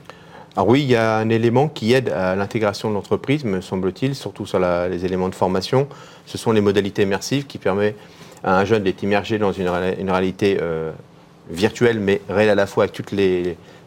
[0.59, 4.17] Alors oui, il y a un élément qui aide à l'intégration de l'entreprise, me semble-t-il,
[4.17, 5.87] surtout sur les éléments de formation.
[6.27, 7.95] Ce sont les modalités immersives qui permettent
[8.43, 10.91] à un jeune d'être immergé dans une, réalité euh,
[11.49, 13.05] virtuelle, mais réelle à la fois avec tout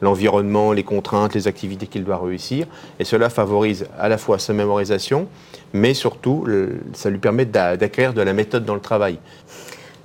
[0.02, 2.68] l'environnement, les contraintes, les activités qu'il doit réussir.
[3.02, 5.28] Et cela favorise à la fois sa mémorisation,
[5.74, 6.48] mais surtout,
[6.94, 9.20] ça lui permet d'acquérir de la méthode dans le travail.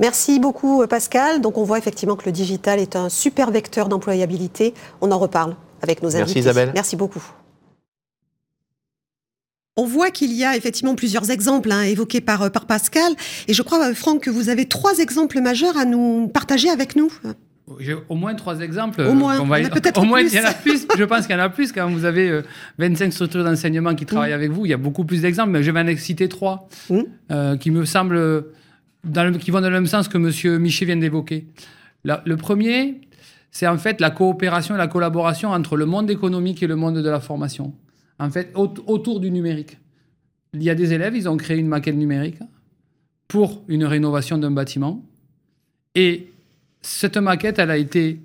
[0.01, 1.41] Merci beaucoup Pascal.
[1.41, 4.75] Donc on voit effectivement que le digital est un super vecteur d'employabilité.
[5.01, 6.73] On en reparle avec nos Merci Isabelle.
[6.75, 7.23] Merci beaucoup.
[9.79, 13.13] On voit qu'il y a effectivement plusieurs exemples hein, évoqués par, euh, par Pascal.
[13.47, 16.97] Et je crois, euh, Franck, que vous avez trois exemples majeurs à nous partager avec
[16.97, 17.13] nous.
[17.79, 19.03] J'ai au moins trois exemples.
[19.03, 19.37] Au moins,
[19.69, 20.87] peut-être au moins il y en a plus.
[20.97, 22.43] je pense qu'il y en a plus quand vous avez
[22.79, 24.35] 25 euh, structures d'enseignement qui travaillent mm.
[24.35, 24.65] avec vous.
[24.65, 27.59] Il y a beaucoup plus d'exemples, mais je vais en citer trois mm.
[27.59, 28.47] qui me semblent
[29.05, 30.59] dans qui vont dans le même sens que M.
[30.59, 31.49] Miché vient d'évoquer.
[32.05, 33.01] Le premier,
[33.51, 36.99] c'est en fait la coopération et la collaboration entre le monde économique et le monde
[36.99, 37.75] de la formation.
[38.19, 39.79] En fait, autour du numérique.
[40.55, 42.39] Il y a des élèves, ils ont créé une maquette numérique
[43.29, 45.05] pour une rénovation d'un bâtiment.
[45.95, 46.33] Et
[46.81, 48.21] cette maquette, elle a été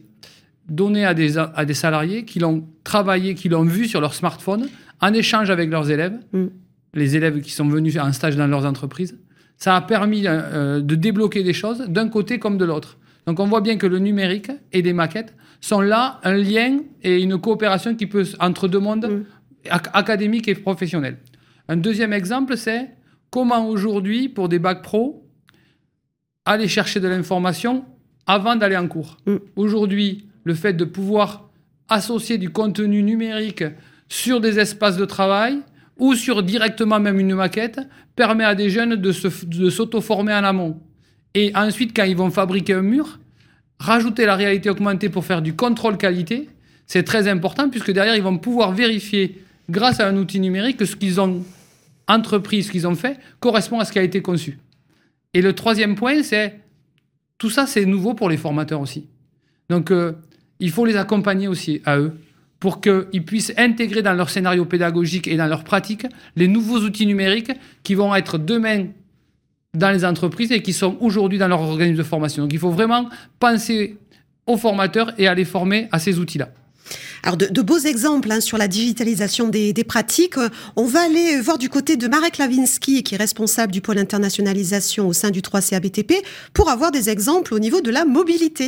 [0.70, 4.70] donnée à des, à des salariés qui l'ont travaillé, qui l'ont vu sur leur smartphone,
[5.02, 6.46] en échange avec leurs élèves, mm.
[6.94, 9.18] les élèves qui sont venus en stage dans leurs entreprises.
[9.58, 12.98] Ça a permis euh, euh, de débloquer des choses d'un côté comme de l'autre.
[13.26, 17.22] Donc on voit bien que le numérique et des maquettes sont là un lien et
[17.22, 19.72] une coopération qui peut entre deux mondes mm.
[19.94, 21.18] académiques et professionnels.
[21.68, 22.90] Un deuxième exemple, c'est
[23.30, 25.28] comment aujourd'hui, pour des bacs pro,
[26.46, 27.86] aller chercher de l'information
[28.26, 29.18] avant d'aller en cours.
[29.26, 29.36] Mm.
[29.56, 31.50] Aujourd'hui, le fait de pouvoir
[31.88, 33.64] associer du contenu numérique
[34.10, 35.60] sur des espaces de travail
[35.98, 37.80] ou sur directement même une maquette
[38.16, 40.82] permet à des jeunes de s'auto-former en amont.
[41.34, 43.20] Et ensuite, quand ils vont fabriquer un mur,
[43.80, 46.50] rajouter la réalité augmentée pour faire du contrôle qualité,
[46.88, 50.86] c'est très important puisque derrière, ils vont pouvoir vérifier, grâce à un outil numérique, que
[50.86, 51.44] ce qu'ils ont
[52.08, 54.60] entrepris, ce qu'ils ont fait, correspond à ce qui a été conçu.
[55.34, 56.60] Et le troisième point, c'est
[57.38, 59.06] tout ça, c'est nouveau pour les formateurs aussi.
[59.70, 60.14] Donc, euh,
[60.60, 62.14] il faut les accompagner aussi à eux
[62.60, 67.08] pour qu'ils puissent intégrer dans leur scénario pédagogique et dans leur pratique les nouveaux outils
[67.08, 67.52] numériques
[67.84, 68.88] qui vont être demain
[69.74, 72.44] dans les entreprises et qui sont aujourd'hui dans leur organisme de formation.
[72.44, 73.08] Donc il faut vraiment
[73.40, 73.98] penser
[74.46, 76.50] aux formateurs et à les former à ces outils-là.
[77.24, 80.36] Alors de, beaux exemples hein, sur la digitalisation des, pratiques.
[80.76, 85.08] On va aller voir du côté de Marek Lavinsky, qui est responsable du pôle internationalisation
[85.08, 86.16] au sein du 3CABTP,
[86.54, 88.68] pour avoir des exemples au niveau de la mobilité.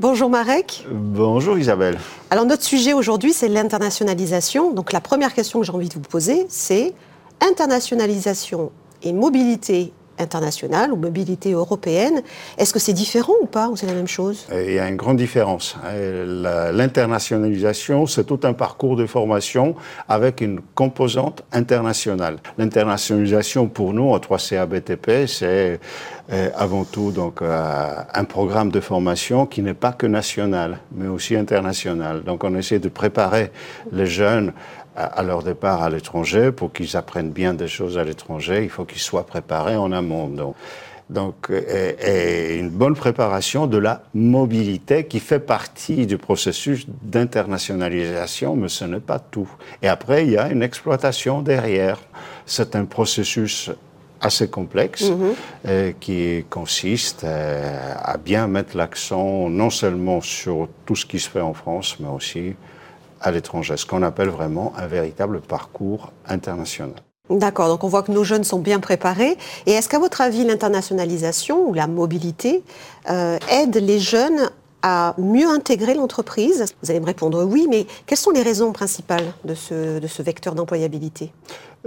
[0.00, 0.86] Bonjour Marek.
[0.90, 1.98] Bonjour Isabelle.
[2.30, 4.72] Alors notre sujet aujourd'hui, c'est l'internationalisation.
[4.72, 6.94] Donc la première question que j'ai envie de vous poser, c'est
[7.40, 12.22] internationalisation et mobilité internationale ou mobilité européenne.
[12.58, 14.46] Est-ce que c'est différent ou pas, ou c'est la même chose?
[14.52, 15.76] Il y a une grande différence.
[15.84, 19.74] L'internationalisation, c'est tout un parcours de formation
[20.08, 22.38] avec une composante internationale.
[22.58, 25.80] L'internationalisation, pour nous, en 3CA BTP, c'est
[26.32, 31.06] euh, avant tout donc euh, un programme de formation qui n'est pas que national, mais
[31.06, 32.24] aussi international.
[32.24, 33.52] Donc on essaie de préparer
[33.92, 34.52] les jeunes
[34.96, 38.84] à leur départ à l'étranger, pour qu'ils apprennent bien des choses à l'étranger, il faut
[38.84, 40.28] qu'ils soient préparés en amont.
[40.28, 40.56] Donc,
[41.10, 48.68] donc et, une bonne préparation de la mobilité qui fait partie du processus d'internationalisation, mais
[48.68, 49.48] ce n'est pas tout.
[49.82, 52.00] Et après, il y a une exploitation derrière.
[52.46, 53.70] C'est un processus
[54.20, 55.94] assez complexe mm-hmm.
[56.00, 61.42] qui consiste euh, à bien mettre l'accent non seulement sur tout ce qui se fait
[61.42, 62.54] en France, mais aussi
[63.20, 66.92] à l'étranger, ce qu'on appelle vraiment un véritable parcours international.
[67.28, 69.36] D'accord, donc on voit que nos jeunes sont bien préparés.
[69.66, 72.62] Et est-ce qu'à votre avis, l'internationalisation ou la mobilité
[73.10, 74.50] euh, aide les jeunes
[74.86, 79.26] à mieux intégrer l'entreprise Vous allez me répondre oui, mais quelles sont les raisons principales
[79.44, 81.32] de ce, de ce vecteur d'employabilité?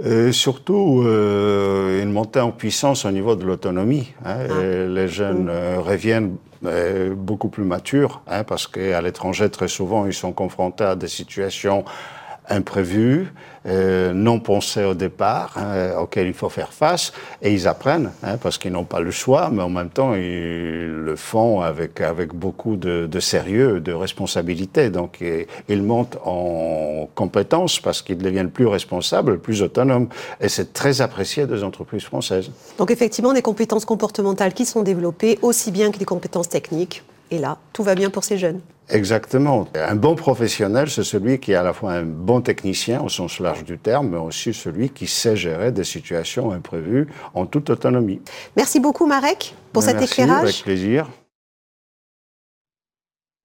[0.04, 4.12] Euh, Surtout euh, une montée en puissance au niveau de l'autonomie.
[4.26, 4.36] Hein.
[4.50, 4.62] Ah.
[4.86, 5.78] Les jeunes mmh.
[5.78, 6.36] reviennent
[6.66, 11.08] euh, beaucoup plus matures, hein, parce qu'à l'étranger, très souvent, ils sont confrontés à des
[11.08, 11.86] situations
[12.50, 13.32] imprévus,
[13.66, 18.36] euh, non pensés au départ, hein, auxquels il faut faire face, et ils apprennent, hein,
[18.36, 22.34] parce qu'ils n'ont pas le choix, mais en même temps, ils le font avec, avec
[22.34, 24.90] beaucoup de, de sérieux, de responsabilité.
[24.90, 25.22] Donc,
[25.68, 30.08] ils montent en compétences parce qu'ils deviennent plus responsables, plus autonomes,
[30.40, 32.50] et c'est très apprécié des entreprises françaises.
[32.78, 37.02] Donc, effectivement, des compétences comportementales qui sont développées, aussi bien que des compétences techniques.
[37.30, 38.60] Et là, tout va bien pour ces jeunes.
[38.92, 39.68] Exactement.
[39.74, 43.38] Un bon professionnel, c'est celui qui est à la fois un bon technicien au sens
[43.40, 48.20] large du terme, mais aussi celui qui sait gérer des situations imprévues en toute autonomie.
[48.56, 50.42] Merci beaucoup Marek pour cet éclairage.
[50.42, 51.08] Avec plaisir.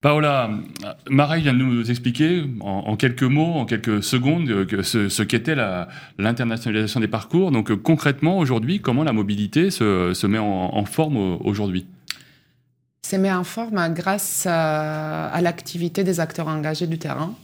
[0.01, 0.51] Paola,
[1.09, 5.55] Marek vient de nous expliquer en, quelques mots, en quelques secondes, euh, ce, qu'était
[6.19, 7.49] l'internationalisation des parcours.
[7.49, 11.87] Donc concrètement, aujourd'hui, comment la mobilité se, met en forme aujourd'hui?
[13.07, 17.35] C'est mis en forme grâce à, l'activité des acteurs engagés du terrain.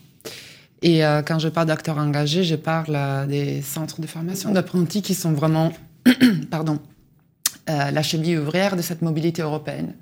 [0.82, 5.04] Et euh, quand je parle d'acteurs engagés, je parle euh, des centres de formation d'apprentis
[5.04, 5.72] qui sont vraiment
[6.50, 6.80] pardon,
[7.70, 9.94] euh, la cheville ouvrière de cette mobilité européenne.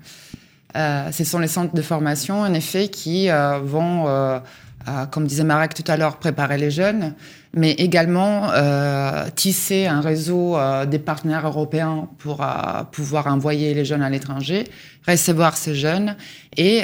[0.74, 3.28] ce sont les centres de formation, en effet, qui
[3.62, 4.40] vont
[5.10, 7.14] comme disait Marek tout à l'heure, préparer les jeunes,
[7.52, 13.84] mais également euh, tisser un réseau euh, des partenaires européens pour euh, pouvoir envoyer les
[13.84, 14.64] jeunes à l'étranger,
[15.08, 16.16] recevoir ces jeunes
[16.56, 16.82] et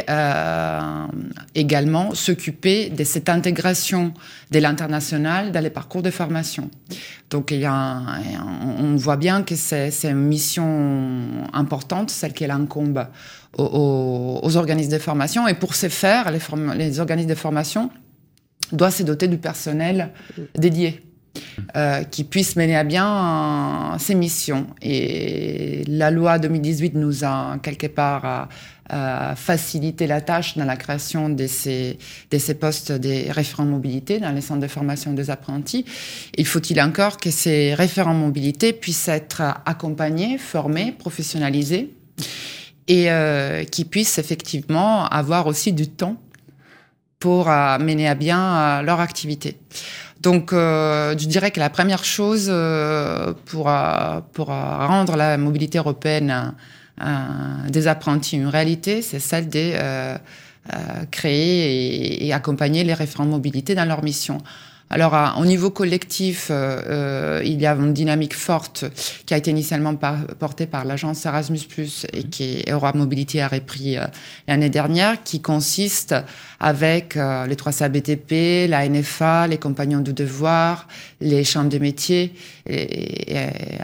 [1.55, 4.15] également s'occuper de cette intégration
[4.51, 6.71] de l'international dans les parcours de formation.
[7.31, 8.01] Donc il y a
[8.81, 11.21] on voit bien que c'est une mission
[11.53, 13.07] importante, celle qu'elle incombe
[13.59, 15.47] aux, organismes de formation.
[15.49, 16.41] Et pour ce faire, les,
[16.77, 17.91] les organismes de formation
[18.73, 20.11] doivent se doter du personnel
[20.57, 21.03] dédié.
[21.77, 24.67] Euh, qui puisse mener à bien ces missions.
[24.81, 28.49] Et la loi 2018 nous a quelque part
[29.37, 31.99] facilité la tâche dans la création de ces,
[32.31, 35.85] de ces postes des référents mobilité dans les centres de formation des apprentis.
[36.39, 41.91] Il faut-il encore que ces référents mobilité puissent être accompagnés, formés, professionnalisés
[42.89, 46.17] et euh, qui puissent effectivement avoir aussi du temps
[47.27, 49.59] pour euh, mener à bien euh, leur activité.
[50.21, 52.51] Donc, je dirais que la première chose
[53.45, 53.71] pour,
[54.33, 56.55] pour rendre la mobilité européenne
[57.69, 59.65] des apprentis une réalité, c'est celle de
[61.11, 64.39] créer et, et, accompagner les référents mobilité dans leur mission.
[64.89, 68.85] Alors, au niveau collectif, euh, euh, il y a une dynamique forte
[69.27, 71.67] qui a été initialement portée par l'agence Erasmus+,
[72.13, 74.05] et qui Europe Mobility a repris euh,
[74.47, 76.15] l'année dernière, qui consiste
[76.61, 80.89] avec les 3 BTP, la NFA, les compagnons du devoir,
[81.21, 82.33] les chambres de métiers
[82.67, 83.37] et,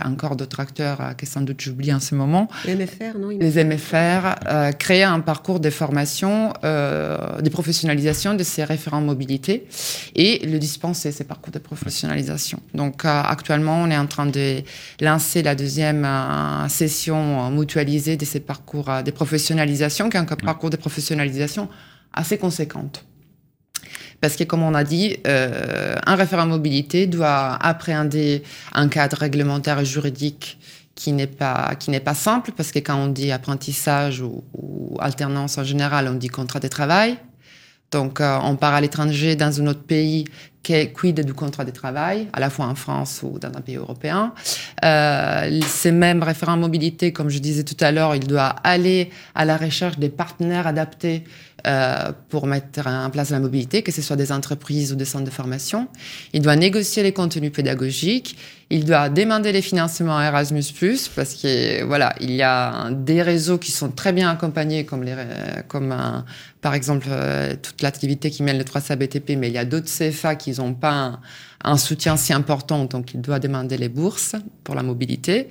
[0.03, 2.49] encore d'autres acteurs que sans doute j'oublie en ce moment.
[2.65, 9.03] Les MFR, non Les MFR, créer un parcours de formation, de professionnalisation de ces référents
[9.03, 9.67] mobilité
[10.15, 10.59] et le
[10.93, 12.61] dispenser ces parcours de professionnalisation.
[12.75, 14.63] Donc euh, actuellement, on est en train de
[15.01, 20.25] lancer la deuxième euh, session mutualisée de ces parcours euh, de professionnalisation, qui est un
[20.25, 21.69] parcours de professionnalisation
[22.13, 23.05] assez conséquente.
[24.21, 29.85] Parce que, comme on a dit, un référent mobilité doit appréhender un cadre réglementaire et
[29.85, 30.59] juridique
[30.95, 34.97] qui n'est pas qui n'est pas simple parce que quand on dit apprentissage ou, ou
[35.01, 37.19] alternance en général, on dit contrat de travail.
[37.93, 40.25] Donc, euh, on part à l'étranger dans un autre pays
[40.63, 43.77] qui quid du contrat de travail, à la fois en France ou dans un pays
[43.77, 44.33] européen.
[44.85, 49.45] Euh, ces mêmes référents mobilité, comme je disais tout à l'heure, il doit aller à
[49.45, 51.25] la recherche des partenaires adaptés
[51.66, 55.25] euh, pour mettre en place la mobilité, que ce soit des entreprises ou des centres
[55.25, 55.88] de formation.
[56.33, 58.37] Il doit négocier les contenus pédagogiques.
[58.70, 60.64] Il doit demander les financements à Erasmus+,
[61.14, 65.14] parce que voilà, il y a des réseaux qui sont très bien accompagnés, comme, les,
[65.68, 66.25] comme un,
[66.62, 69.88] par exemple euh, toute l'activité qui mène le 3 BTP, mais il y a d'autres
[69.88, 71.20] CFA qui n'ont pas
[71.62, 75.48] un, soutien si important, donc il doit demander les bourses pour la mobilité.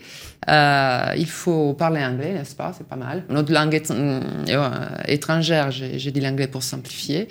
[0.50, 2.74] Euh, il faut parler anglais, n'est-ce pas?
[2.78, 3.24] C'est pas mal.
[3.30, 7.28] Notre langue est, euh, étrangère, j'ai dit l'anglais pour simplifier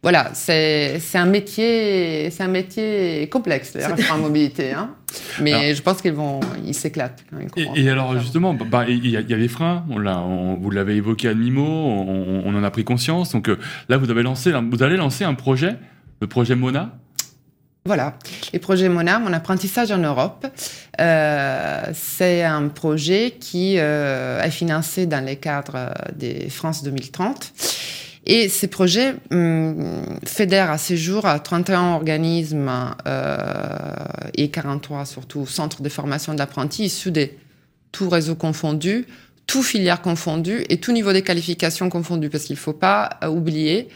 [0.00, 3.76] voilà, c'est un métier, c'est un métier complexe,
[4.12, 4.72] en mobilité.
[4.72, 4.90] Hein.
[5.40, 7.24] Mais je pense qu'ils vont, ils s'éclatent.
[7.56, 9.84] Et, alors justement, bah, il y, a les freins.
[9.90, 11.66] On, vous l'avez évoqué à demi-mot.
[11.66, 13.32] On, en a pris conscience.
[13.32, 15.74] Donc euh, là, vous avez lancé, vous allez lancer un projet,
[16.20, 16.96] le projet Mona?
[17.84, 18.18] Voilà,
[18.52, 20.46] le projet Mona, mon apprentissage en Europe,
[21.00, 27.52] euh, c'est un projet qui euh, est financé dans les cadres des France 2030
[28.26, 32.70] et ces projets hum, fédèrent à ce jour 31 organismes
[33.06, 33.36] euh,
[34.34, 37.30] et 43 surtout centres de formation d'apprentis issus de
[37.90, 39.06] tout réseau confondu,
[39.46, 42.28] tout filière confondu et tout niveau des qualifications confondu.
[42.28, 43.88] Parce qu'il ne faut pas oublier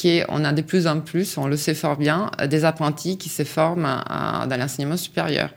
[0.00, 3.44] qu'on a de plus en plus, on le sait fort bien, des apprentis qui se
[3.44, 4.02] forment
[4.48, 5.50] dans l'enseignement supérieur.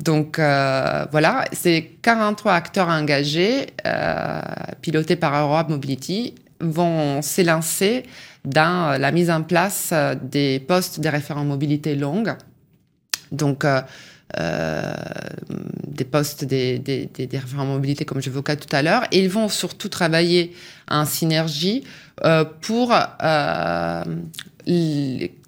[0.00, 4.40] Donc euh, voilà, c'est 43 acteurs engagés, euh,
[4.80, 8.04] pilotés par Europe Mobility, vont s'élancer
[8.44, 12.34] dans la mise en place euh, des postes de référents mobilité longue.
[13.32, 13.80] Euh, euh,
[14.36, 19.04] des postes des, des, des, référents mobilité, comme j'évoquais tout à l'heure.
[19.12, 20.54] Et ils vont surtout travailler
[20.88, 21.84] en synergie
[22.24, 24.04] euh, pour euh,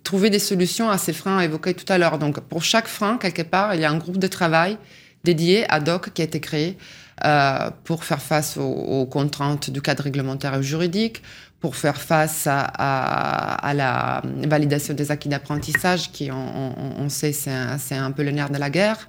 [0.04, 2.18] trouver des solutions à ces freins évoqués tout à l'heure.
[2.18, 4.78] Donc, pour chaque frein, quelque part, il y a un groupe de travail
[5.24, 6.76] dédié ad hoc qui a été créé
[7.24, 11.22] euh, pour faire face aux, contraintes du cadre réglementaire et juridique,
[11.62, 18.24] pour faire face à, la validation des acquis d'apprentissage, qui, on, sait, c'est un, peu
[18.24, 19.08] le nerf de la guerre,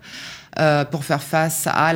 [0.60, 1.92] euh, pour faire face à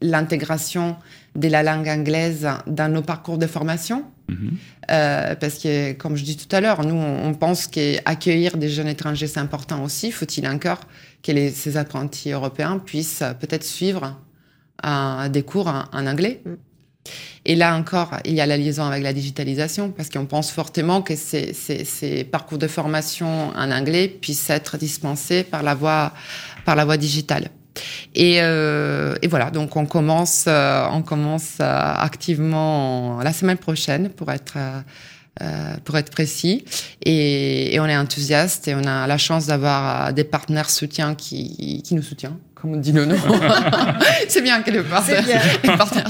[0.00, 0.96] l'intégration
[1.34, 4.04] de la langue anglaise dans nos parcours de formation.
[4.30, 4.50] Mm-hmm.
[4.92, 8.88] Euh, parce que, comme je dis tout à l'heure, nous, on, pense qu'accueillir des jeunes
[8.88, 10.12] étrangers, c'est important aussi.
[10.12, 10.80] Faut-il encore
[11.24, 14.16] que les, ces apprentis européens puissent peut-être suivre
[14.80, 16.40] à des cours en, anglais?
[16.44, 16.50] Mm.
[17.44, 21.02] Et là encore, il y a la liaison avec la digitalisation, parce qu'on pense fortement
[21.02, 26.12] que ces, parcours de formation en anglais puissent être dispensés par la voie,
[26.64, 27.50] par la voie digitale.
[28.14, 34.30] Et, euh, voilà, donc on commence, euh, on commence euh, activement la semaine prochaine pour
[34.30, 34.58] être,
[35.84, 36.64] pour être précis.
[37.04, 41.82] Et, et, on est enthousiaste et on a la chance d'avoir des partenaires soutiens qui,
[41.82, 43.16] qui nous soutiennent comme on dit le nom.
[44.28, 45.24] c'est bien que les partenaires,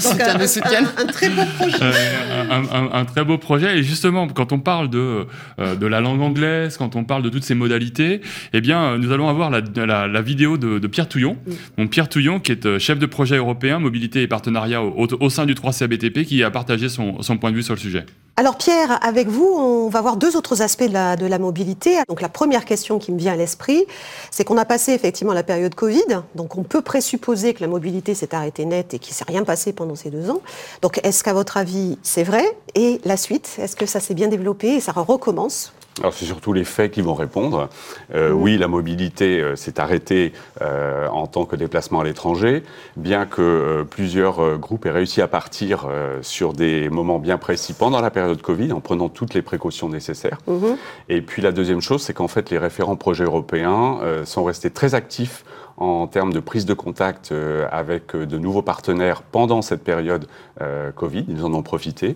[0.02, 0.86] soutiennent.
[0.98, 1.78] Un, très beau projet.
[1.80, 3.78] Euh, un, très beau projet.
[3.78, 5.26] Et justement, quand on parle de,
[5.58, 8.20] euh, de la langue anglaise, quand on parle de toutes ces modalités,
[8.52, 9.62] eh bien, nous allons avoir la,
[10.06, 11.38] la, vidéo de, Pierre Touillon.
[11.78, 15.30] Donc, Pierre Touillon, qui est euh, chef de projet européen, mobilité et partenariat au, au,
[15.30, 18.04] sein du 3CABTP, qui a partagé son, son point de vue sur le sujet.
[18.38, 21.98] Alors Pierre, avec vous, on va voir deux autres aspects de la, de la mobilité.
[22.08, 23.84] Donc la première question qui me vient à l'esprit,
[24.30, 26.00] c'est qu'on a passé effectivement la période Covid,
[26.42, 29.44] donc on peut présupposer que la mobilité s'est arrêtée net et qu'il ne s'est rien
[29.44, 30.40] passé pendant ces deux ans.
[30.83, 32.44] Donc est-ce qu'à votre avis c'est vrai?
[32.74, 35.72] Et la suite, est-ce que ça s'est bien développé et ça recommence?
[36.00, 37.68] Alors c'est surtout les faits qui vont répondre.
[38.14, 42.62] Euh, oui, la mobilité euh, s'est arrêtée euh, en tant que déplacement à l'étranger,
[42.96, 45.87] bien que plusieurs groupes aient réussi à partir
[46.22, 50.38] sur des moments bien précis pendant la période Covid, en prenant toutes les précautions nécessaires.
[50.46, 50.76] Mhm.
[51.09, 54.95] Et puis la deuxième chose, c'est qu'en fait les référents projets européens sont restés très
[54.95, 55.45] actifs
[55.83, 57.35] en termes de prise de contact
[57.70, 60.26] avec de nouveaux partenaires pendant cette période
[60.95, 61.24] Covid.
[61.28, 62.14] Ils en ont profité.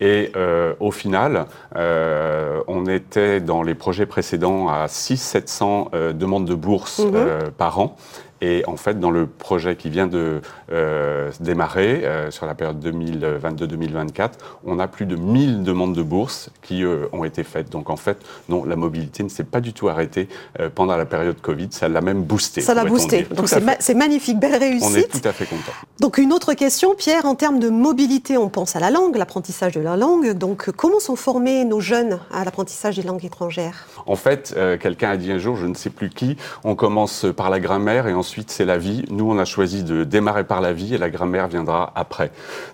[0.00, 1.46] Et euh, au final,
[1.76, 7.50] euh, on était dans les projets précédents à 600-700 euh, demandes de bourse mhm.
[7.56, 7.96] par an.
[8.44, 12.78] Et en fait, dans le projet qui vient de euh, démarrer euh, sur la période
[12.84, 14.32] 2022-2024,
[14.66, 17.70] on a plus de 1000 demandes de bourse qui euh, ont été faites.
[17.70, 18.18] Donc en fait,
[18.50, 20.28] non, la mobilité ne s'est pas du tout arrêtée
[20.74, 22.60] pendant la période Covid, ça l'a même boosté.
[22.60, 23.22] Ça l'a boosté.
[23.22, 24.90] Donc c'est magnifique, belle réussite.
[24.90, 25.72] On est tout à fait content.
[26.00, 29.72] Donc une autre question, Pierre, en termes de mobilité, on pense à la langue, l'apprentissage
[29.72, 30.32] de la langue.
[30.32, 33.86] Donc comment sont formés nos jeunes à l'apprentissage des langues étrangères?
[34.06, 37.48] En fait, quelqu'un a dit un jour, je ne sais plus qui, on commence par
[37.48, 39.04] la grammaire et ensuite c'est la vie.
[39.10, 42.30] Nous, on a choisi de démarrer par la vie et la grammaire viendra après.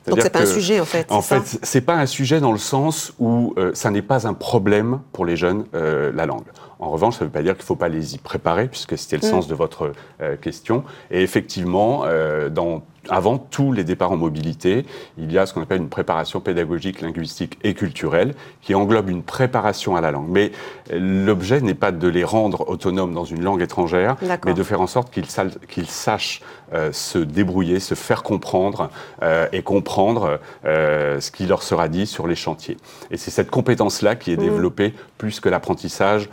[0.07, 1.11] Donc c'est pas un sujet en fait.
[1.11, 4.35] En fait, c'est pas un sujet dans le sens où euh, ça n'est pas un
[4.35, 6.47] problème pour les jeunes euh, la langue.
[6.79, 8.97] En revanche, ça ne veut pas dire qu'il ne faut pas les y préparer, puisque
[8.97, 9.31] c'était le mm.
[9.31, 9.93] sens de votre
[10.23, 10.83] euh, question.
[11.11, 12.05] Et effectivement,
[12.51, 14.85] dans avant tous les départs en mobilité,
[15.19, 19.23] il y a ce qu'on appelle une préparation pédagogique, linguistique et culturelle qui englobe une
[19.23, 20.29] préparation à la langue.
[20.29, 20.53] Mais
[20.93, 24.87] l'objet n'est pas de les rendre autonomes dans une langue étrangère, mais de faire en
[24.87, 26.43] sorte qu'ils sachent
[26.73, 28.91] euh, se débrouiller, se faire comprendre
[29.23, 32.77] euh, et comprendre euh, ce qui leur sera dit sur les chantiers.
[33.11, 34.41] Et c'est cette compétence-là qui est mmh.
[34.41, 36.29] développée plus que l'apprentissage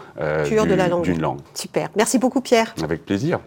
[0.45, 1.39] d'une langue.
[1.53, 1.89] Super.
[1.95, 2.75] Merci beaucoup Pierre.
[2.83, 3.39] Avec plaisir.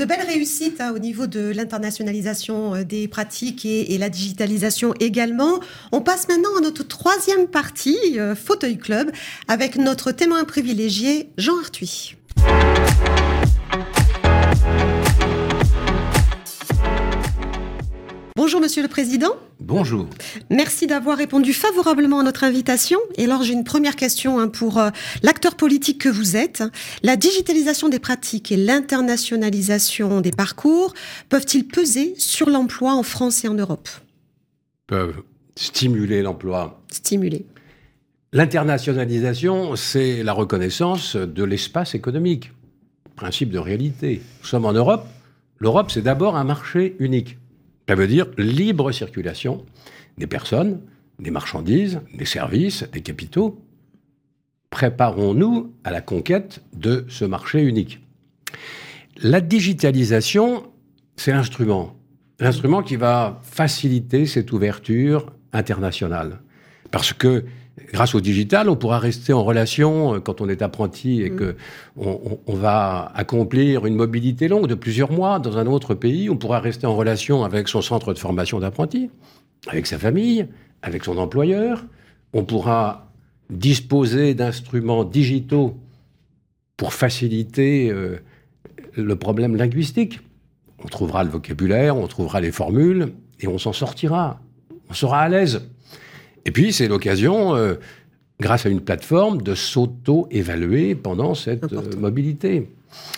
[0.00, 5.60] De belles réussites hein, au niveau de l'internationalisation euh, des pratiques et, la digitalisation également.
[5.92, 9.12] On passe maintenant à notre troisième partie, euh, Fauteuil Club,
[9.46, 12.16] avec notre témoin privilégié, Jean Arthuis.
[18.42, 19.32] Bonjour Monsieur le Président.
[19.60, 20.08] Bonjour.
[20.48, 22.98] Merci d'avoir répondu favorablement à notre invitation.
[23.18, 24.88] Et alors j'ai une première question hein, pour euh,
[25.22, 26.64] l'acteur politique que vous êtes.
[27.02, 30.94] La digitalisation des pratiques et l'internationalisation des parcours
[31.28, 33.90] peuvent-ils peser sur l'emploi en France et en Europe?
[34.86, 35.20] Peuvent
[35.54, 36.80] stimuler l'emploi.
[36.90, 37.44] Stimuler.
[38.32, 42.52] L'internationalisation, c'est la reconnaissance de l'espace économique.
[43.16, 44.22] Principe de réalité.
[44.40, 45.06] Nous sommes en Europe.
[45.58, 47.36] L'Europe, c'est d'abord un marché unique.
[47.90, 49.66] Ça veut dire libre circulation
[50.16, 50.80] des personnes,
[51.18, 53.64] des marchandises, des services, des capitaux.
[54.70, 57.98] Préparons-nous à la conquête de ce marché unique.
[59.20, 60.70] La digitalisation,
[61.16, 61.96] c'est l'instrument.
[62.38, 66.38] L'instrument qui va faciliter cette ouverture internationale.
[66.92, 67.44] Parce que
[67.92, 71.36] grâce au digital, on pourra rester en relation euh, quand on est apprenti et mm.
[71.36, 71.56] que
[71.96, 76.30] on, va accomplir une mobilité longue de plusieurs mois dans un autre pays.
[76.30, 79.10] On pourra rester en relation avec son centre de formation d'apprenti,
[79.68, 80.46] avec sa famille,
[80.82, 81.84] avec son employeur.
[82.32, 83.10] On pourra
[83.50, 85.76] disposer d'instruments digitaux
[86.76, 88.18] pour faciliter euh,
[88.96, 90.20] le problème linguistique.
[90.82, 94.40] On trouvera le vocabulaire, on trouvera les formules et on s'en sortira.
[94.88, 95.68] On sera à l'aise.
[96.44, 97.74] Et puis, c'est l'occasion, euh,
[98.40, 102.68] grâce à une plateforme, de s'auto-évaluer pendant cette euh, mobilité.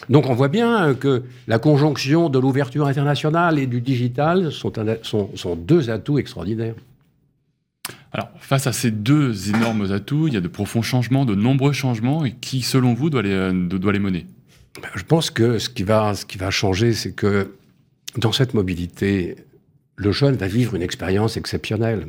[0.09, 5.57] Donc, on voit bien que la conjonction de l'ouverture internationale et du digital sont, sont,
[5.57, 6.75] deux atouts extraordinaires.
[8.12, 11.73] Alors, face à ces deux énormes atouts, il y a de profonds changements, de nombreux
[11.73, 14.27] changements, et qui, selon vous, doit les, euh, doit les mener?
[14.83, 17.53] Ben, Je pense que ce qui va, ce qui va changer, c'est que
[18.18, 19.37] dans cette mobilité,
[19.97, 22.09] le jeune va vivre une expérience exceptionnelle.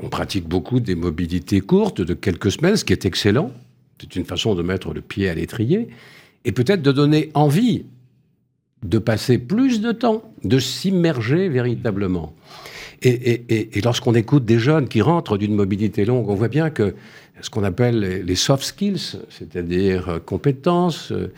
[0.00, 3.52] On pratique beaucoup des mobilités courtes de quelques semaines, ce qui est excellent.
[4.00, 5.88] C'est une façon de mettre le pied à l'étrier
[6.44, 7.84] et peut-être de donner envie
[8.82, 12.34] de passer plus de temps, de s'immerger véritablement.
[13.04, 16.94] Et, lorsqu'on écoute des jeunes qui rentrent d'une mobilité longue, on voit bien que
[17.40, 21.32] ce qu'on appelle les soft skills, c'est-à-dire euh, compétences, euh,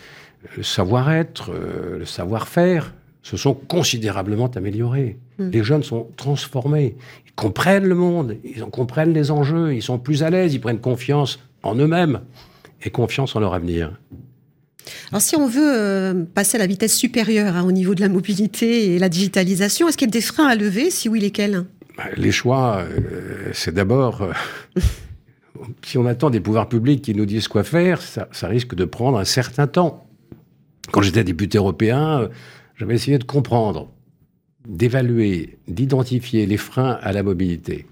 [0.56, 2.92] le savoir-être, euh, le savoir-faire,
[3.24, 5.18] se sont considérablement améliorés.
[5.38, 5.50] Hmm.
[5.50, 6.94] Les jeunes sont transformés
[7.36, 10.80] comprennent le monde, ils en comprennent les enjeux, ils sont plus à l'aise, ils prennent
[10.80, 12.20] confiance en eux-mêmes
[12.82, 13.98] et confiance en leur avenir.
[15.10, 18.08] Alors si on veut euh, passer à la vitesse supérieure hein, au niveau de la
[18.08, 21.64] mobilité et la digitalisation, est-ce qu'il y a des freins à lever Si oui, lesquels?
[21.96, 24.22] Bah, Les choix, euh, c'est d'abord...
[24.22, 24.32] Euh,
[25.82, 28.84] si on attend des pouvoirs publics qui nous disent quoi faire, ça, ça risque de
[28.84, 30.06] prendre un certain temps.
[30.92, 32.28] Quand j'étais député européen,
[32.76, 33.90] j'avais essayé de comprendre
[34.66, 37.86] d'évaluer, d'identifier les freins à la mobilité.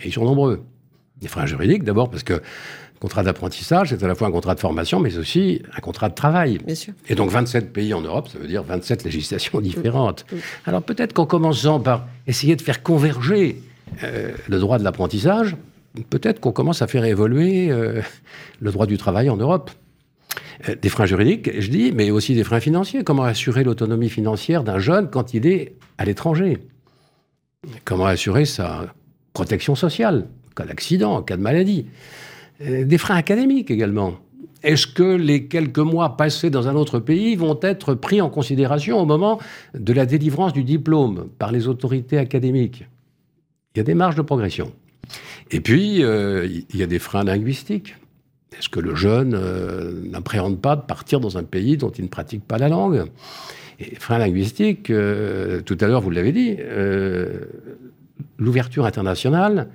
[0.00, 0.64] Et ils sont nombreux.
[1.20, 2.40] Les freins juridiques, d'abord, parce que
[3.04, 6.14] contrat d'apprentissage, c'est à la fois un contrat de formation, mais aussi un contrat de
[6.14, 6.56] travail.
[6.64, 6.94] Bien sûr.
[7.06, 10.24] Et donc 27 pays en Europe, ça veut dire 27 législations différentes.
[10.64, 13.60] Alors peut-être qu'en commençant par essayer de faire converger
[14.02, 15.54] euh, le droit de l'apprentissage,
[16.08, 18.00] peut-être qu'on commence à faire évoluer euh,
[18.60, 19.70] le droit du travail en Europe.
[20.68, 23.04] Euh, des freins juridiques, je dis, mais aussi des freins financiers.
[23.04, 26.58] Comment assurer l'autonomie financière d'un jeune quand il est à l'étranger?
[27.84, 28.94] Comment assurer sa
[29.32, 30.26] protection sociale?
[30.50, 31.86] En cas d'accident, en cas de maladie
[32.60, 34.14] euh, Des freins académiques également.
[34.62, 38.98] Est-ce que les quelques mois passés dans un autre pays vont être pris en considération
[38.98, 39.38] au moment
[39.74, 42.86] de la délivrance du diplôme par les autorités académiques?
[43.74, 44.72] Il y a des marges de progression.
[45.50, 47.94] Et puis, euh, il y a des freins linguistiques.
[48.58, 52.08] Est-ce que le jeune euh, n'appréhende pas de partir dans un pays dont il ne
[52.08, 53.04] pratique pas la langue?
[53.80, 57.40] Et frein linguistique, euh, tout à l'heure vous l'avez dit, euh,
[58.38, 59.68] l'ouverture internationale,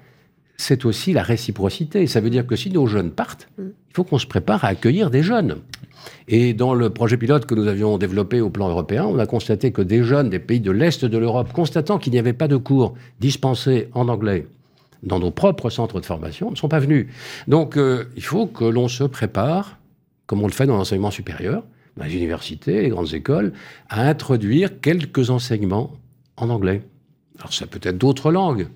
[0.56, 2.08] c'est aussi la réciprocité.
[2.08, 5.10] Ça veut dire que si nos jeunes partent, il faut qu'on se prépare à accueillir
[5.10, 5.58] des jeunes.
[6.28, 9.72] Et dans le projet pilote que nous avions développé au plan européen, on a constaté
[9.72, 12.58] que des jeunes des pays de l'Est de l'Europe, constatant qu'il n'y avait pas de
[12.58, 14.48] cours dispensés en anglais
[15.04, 17.08] dans nos propres centres de formation, ne sont pas venus.
[17.48, 19.78] Donc euh, il faut que l'on se prépare,
[20.26, 21.64] comme on le fait dans l'enseignement supérieur,
[21.98, 23.54] dans les universités, les grandes écoles,
[23.90, 25.92] à introduire quelques enseignements
[26.38, 26.82] en anglais.
[27.40, 28.68] Alors ça peut être d'autres langues.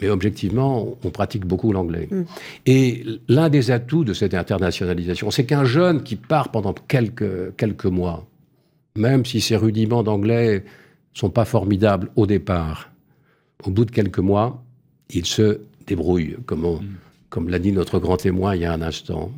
[0.00, 2.08] Mais objectivement, on pratique beaucoup l'anglais.
[2.10, 2.22] Mm.
[2.64, 7.86] Et l'un des atouts de cette internationalisation, c'est qu'un jeune qui part pendant quelques, quelques
[7.86, 8.26] mois,
[8.96, 10.64] même si ses rudiments d'anglais
[11.12, 12.90] sont pas formidables au départ,
[13.64, 14.64] au bout de quelques mois,
[15.12, 16.80] il se débrouille, comme, on-
[17.28, 19.32] comme l'a dit notre grand témoin il y a un instant.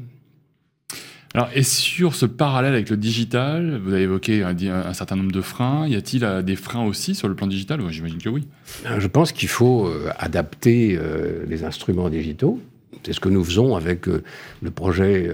[1.35, 5.33] Alors, et sur ce parallèle avec le digital, vous avez évoqué un, un certain nombre
[5.33, 5.87] de freins.
[5.89, 7.81] Y a-t-il euh, des freins aussi sur le plan digital?
[7.81, 8.47] Ouais, J'imagine que oui.
[8.85, 12.61] Euh, Je pense qu'il faut euh, adapter euh, les instruments digitaux.
[13.03, 14.23] C'est ce que nous faisons avec euh,
[14.61, 15.31] le projet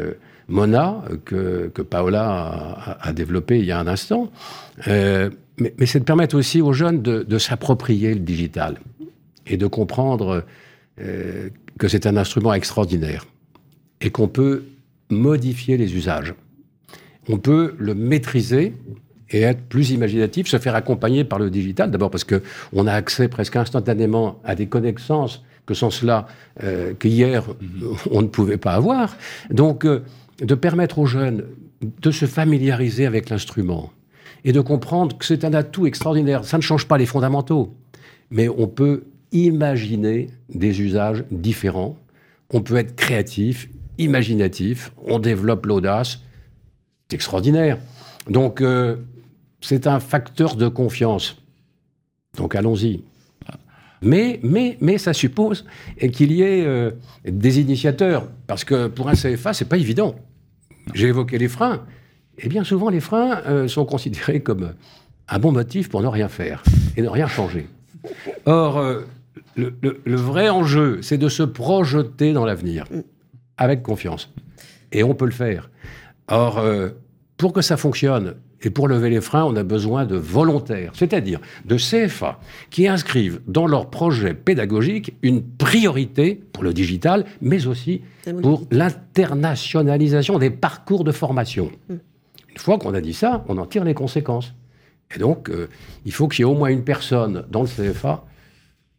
[0.46, 4.30] Mona que, que Paola a, développé il y a un instant.
[4.86, 8.78] Mais mais c'est de permettre aussi aux jeunes de, de s'approprier le digital
[9.48, 10.44] et de comprendre
[11.00, 13.26] euh, que c'est un instrument extraordinaire
[14.00, 14.64] et qu'on peut
[15.10, 16.34] modifier les usages.
[17.28, 18.74] On peut le maîtriser
[19.30, 21.90] et être plus imaginatif, se faire accompagner par le digital.
[21.90, 22.42] D'abord parce que
[22.72, 26.26] on a accès presque instantanément à des connaissances que sans cela,
[26.62, 27.44] euh, qu'hier,
[28.10, 29.16] on ne pouvait pas avoir.
[29.50, 30.02] Donc, euh,
[30.40, 31.44] de permettre aux jeunes
[31.82, 33.92] de se familiariser avec l'instrument
[34.44, 36.44] et de comprendre que c'est un atout extraordinaire.
[36.44, 37.74] Ça ne change pas les fondamentaux,
[38.30, 41.96] mais on peut imaginer des usages différents.
[42.50, 43.68] On peut être créatif,
[43.98, 46.20] imaginatif, on développe l'audace.
[47.08, 47.78] C'est extraordinaire.
[48.28, 48.96] Donc, euh,
[49.60, 51.36] c'est un facteur de confiance.
[52.36, 53.02] Donc, allons-y.
[54.00, 55.64] Mais, mais, mais ça suppose
[56.12, 56.92] qu'il y ait euh,
[57.24, 58.28] des initiateurs.
[58.46, 60.14] Parce que pour un CFA, c'est pas évident.
[60.94, 61.84] J'ai évoqué les freins.
[62.38, 64.74] Et bien souvent, les freins euh, sont considérés comme
[65.28, 66.62] un bon motif pour ne rien faire
[66.96, 67.66] et ne rien changer.
[68.46, 68.80] Or,
[69.58, 72.84] le, le- le vrai enjeu, c'est de se projeter dans l'avenir
[73.58, 74.32] avec confiance.
[74.92, 75.68] Et on peut le faire.
[76.28, 76.90] Or, euh,
[77.36, 81.38] pour que ça fonctionne et pour lever les freins, on a besoin de volontaires, c'est-à-dire
[81.64, 82.40] de CFA
[82.70, 88.02] qui inscrivent dans leur projet pédagogique une priorité pour le digital, mais aussi
[88.42, 91.70] pour l'internationalisation des parcours de formation.
[91.88, 94.54] Une fois qu'on a dit ça, on en tire les conséquences.
[95.14, 95.68] Et donc, euh,
[96.04, 98.24] il faut qu'il y ait au moins une personne dans le CFA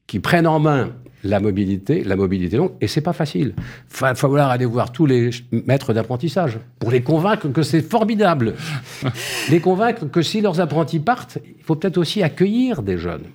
[0.09, 0.89] qui prenne en main
[1.23, 3.53] la mobilité, la mobilité longue, et c'est pas facile.
[3.57, 8.55] Il va falloir aller voir tous les maîtres d'apprentissage pour les convaincre que c'est formidable.
[9.51, 13.25] les convaincre que si leurs apprentis partent, il faut peut-être aussi accueillir des jeunes.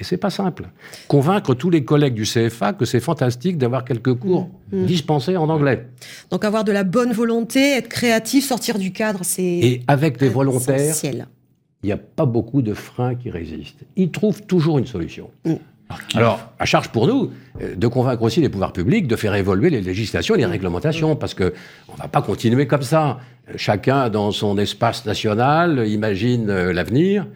[0.00, 0.70] Et c'est pas simple.
[1.08, 5.88] Convaincre tous les collègues du CFA que c'est fantastique d'avoir quelques cours dispensés en anglais.
[6.30, 10.30] Donc avoir de la bonne volonté, être créatif, sortir du cadre, c'est Et avec des
[10.30, 10.94] volontaires,
[11.84, 13.84] il n'y a pas beaucoup de freins qui résistent.
[13.94, 15.30] Ils trouvent toujours une solution.
[15.44, 15.52] Mm.
[16.14, 17.30] Alors, à charge pour nous
[17.60, 21.14] euh, de convaincre aussi les pouvoirs publics de faire évoluer les législations et les réglementations,
[21.14, 21.52] parce que
[21.88, 23.18] on va pas continuer comme ça.
[23.48, 27.26] Euh, Chacun dans son espace national imagine euh, l'avenir.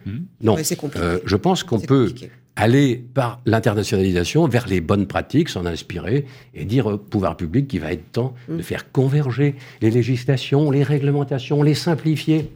[0.41, 1.05] Non, Ouais, compliqué.
[1.05, 2.31] Euh, je pense qu'on peut compliqué.
[2.55, 6.25] aller par l'internationalisation vers les bonnes pratiques, s'en inspirer
[6.55, 8.57] et dire au pouvoir public qu'il va être temps Mm.
[8.57, 12.51] de faire converger les législations, les réglementations, les simplifier.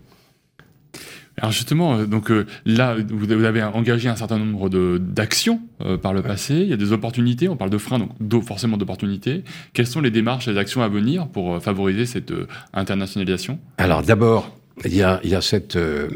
[1.37, 4.69] Alors justement, euh, donc euh, là, vous avez engagé un certain nombre
[4.99, 6.53] d'actions euh, par le passé.
[6.55, 7.49] Il y a des opportunités.
[7.49, 9.43] On parle de freins, donc d'o- forcément d'opportunités.
[9.73, 13.59] Quelles sont les démarches, les actions à venir pour favoriser cette euh, internationalisation?
[13.79, 14.55] Alors d'abord,
[14.85, 16.07] il y a, il y a cette, euh,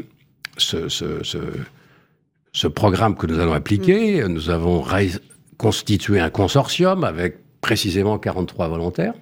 [0.56, 1.38] ce, ce- ce-
[2.52, 4.26] ce programme que nous allons appliquer.
[4.28, 4.84] Nous avons
[5.56, 9.14] constitué un consortium avec précisément 43 volontaires.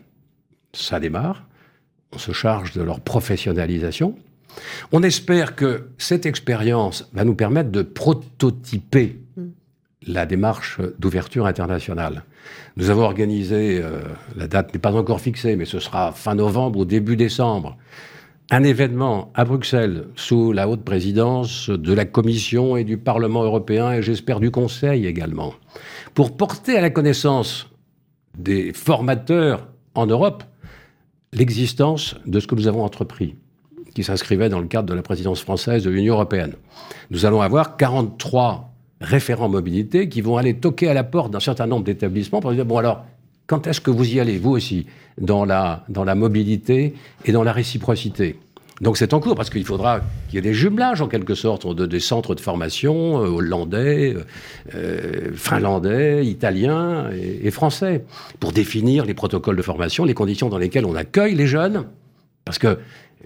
[0.75, 1.47] Ça démarre.
[2.15, 4.17] On se charge de leur professionnalisation.
[4.93, 9.21] On espère que cette expérience va nous permettre de prototyper
[10.07, 12.25] la démarche d'ouverture internationale.
[12.77, 14.01] Nous avons organisé, euh,
[14.37, 17.77] la date n'est pas encore fixée, mais ce sera fin novembre ou début décembre,
[18.51, 23.93] un événement à Bruxelles sous la haute présidence de la Commission et du Parlement européen
[23.93, 25.55] et j'espère du Conseil également,
[26.15, 27.69] pour porter à la connaissance
[28.39, 30.45] des formateurs en Europe
[31.33, 33.35] l'existence de ce que nous avons entrepris,
[33.97, 36.53] qui s'inscrivait dans le cadre de la présidence française de l'Union européenne.
[37.11, 38.71] Nous allons avoir 43
[39.01, 42.67] référents mobilité qui vont aller toquer à la porte d'un certain nombre d'établissements pour dire,
[42.67, 43.07] bon alors,
[43.47, 44.85] quand est-ce que vous y allez, vous aussi,
[45.19, 46.93] dans la, dans la mobilité
[47.25, 48.39] et dans la réciprocité?
[48.83, 51.67] Donc c'est en cours parce qu'il faudra qu'il y ait des jumelages en quelque sorte
[51.75, 54.25] de, des centres de formation euh, hollandais, euh,
[54.75, 58.05] euh, finlandais, italiens et, et français
[58.41, 61.87] pour définir les protocoles de formation, les conditions dans lesquelles on accueille les jeunes.
[62.45, 62.79] Parce que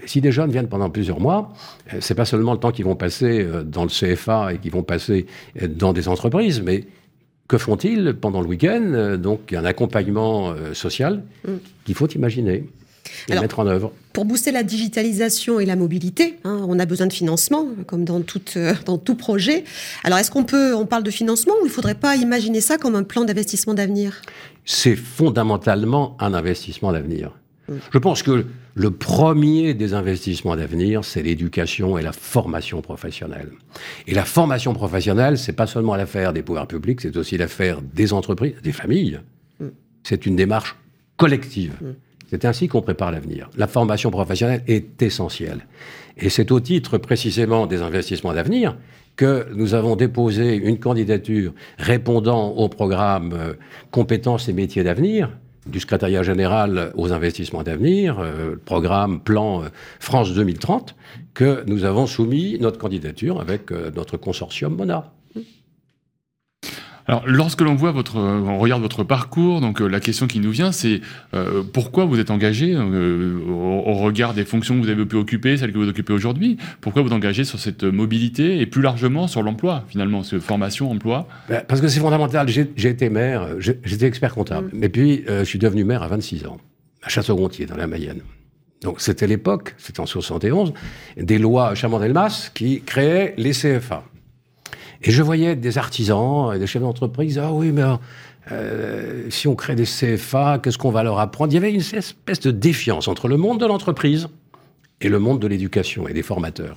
[0.06, 1.52] Si des jeunes viennent pendant plusieurs mois,
[2.00, 5.26] c'est pas seulement le temps qu'ils vont passer dans le CFA et qu'ils vont passer
[5.68, 6.86] dans des entreprises, mais
[7.48, 11.52] que font-ils pendant le week-end Donc, il y a un accompagnement social mm.
[11.84, 12.64] qu'il faut imaginer
[13.28, 13.92] et mettre en œuvre.
[14.12, 18.22] Pour booster la digitalisation et la mobilité, hein, on a besoin de financement, comme dans,
[18.56, 19.64] euh, dans tout projet.
[20.04, 22.76] Alors, est-ce qu'on peut, on parle de financement ou il ne faudrait pas imaginer ça
[22.76, 24.22] comme un plan d'investissement d'avenir?
[24.64, 27.32] C'est fondamentalement un investissement d'avenir.
[27.68, 27.74] Mm.
[27.92, 28.46] Je pense que
[28.80, 33.50] le premier des investissements d'avenir, c'est l'éducation et la formation professionnelle.
[34.06, 38.14] Et la formation professionnelle, c'est pas seulement l'affaire des pouvoirs publics, c'est aussi l'affaire des
[38.14, 39.20] entreprises, des familles.
[39.60, 39.66] Mm.
[40.02, 40.76] C'est une démarche
[41.18, 41.74] collective.
[42.30, 43.50] C'est ainsi qu'on prépare l'avenir.
[43.58, 45.66] La formation professionnelle est essentielle.
[46.16, 48.78] Et c'est au titre précisément des investissements d'avenir
[49.14, 53.52] que nous avons déposé une candidature répondant au programme euh,
[53.90, 55.28] Compétences et métiers d'avenir
[55.66, 60.94] du secrétariat général aux investissements d'avenir, euh, programme plan euh, France 2030,
[61.34, 65.12] que nous avons soumis notre candidature avec notre consortium MONA.
[67.10, 70.52] Alors, lorsque l'on voit votre, on regarde votre parcours, donc euh, la question qui nous
[70.52, 71.00] vient, c'est
[71.34, 75.56] euh, pourquoi vous êtes engagé euh, au, regard des fonctions que vous avez pu occuper,
[75.56, 79.42] celles que vous occupez aujourd'hui, pourquoi vous engagez sur cette mobilité et plus largement sur
[79.42, 81.26] l'emploi, finalement, cette formation, emploi?
[81.48, 82.46] Ben, Parce que c'est fondamental.
[82.48, 86.58] J'ai été maire, j'étais expert comptable, mais puis je suis devenu maire à 26 ans,
[87.02, 88.20] à Château-Gontier, dans la Mayenne.
[88.82, 90.74] Donc c'était l'époque, c'était en 71,
[91.16, 94.04] des lois Chaman-Delmas qui créaient les CFA.
[95.02, 97.82] Et je voyais des artisans, des chefs d'entreprise, ah oui, mais
[98.52, 101.52] euh, si on crée des CFA, qu'est-ce qu'on va leur apprendre?
[101.52, 104.28] Il y avait une espèce de défiance entre le monde de l'entreprise
[105.00, 106.76] et le monde de l'éducation et des formateurs.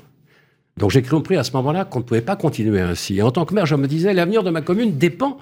[0.78, 3.18] Donc j'ai compris à ce moment-là qu'on ne pouvait pas continuer ainsi.
[3.18, 5.38] Et en tant que maire, je me disais, l'avenir de ma commune dépend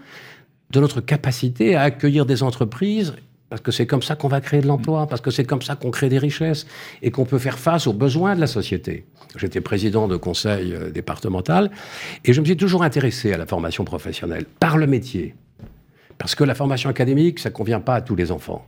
[0.72, 3.14] de notre capacité à accueillir des entreprises
[3.52, 5.76] parce que c'est comme ça qu'on va créer de l'emploi, parce que c'est comme ça
[5.76, 6.66] qu'on crée des richesses
[7.02, 9.04] et qu'on peut faire face aux besoins de la société.
[9.36, 11.70] J'étais président de conseil euh, départemental
[12.24, 15.36] et je me suis toujours intéressé à la formation professionnelle par le métier.
[16.18, 18.66] Parce que la formation académique, ça ne convient pas à tous les enfants.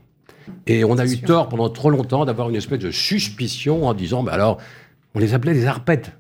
[0.68, 4.22] Et on a eu tort pendant trop longtemps d'avoir une espèce de suspicion en disant,
[4.22, 4.58] bah alors,
[5.16, 6.12] on les appelait des arpettes,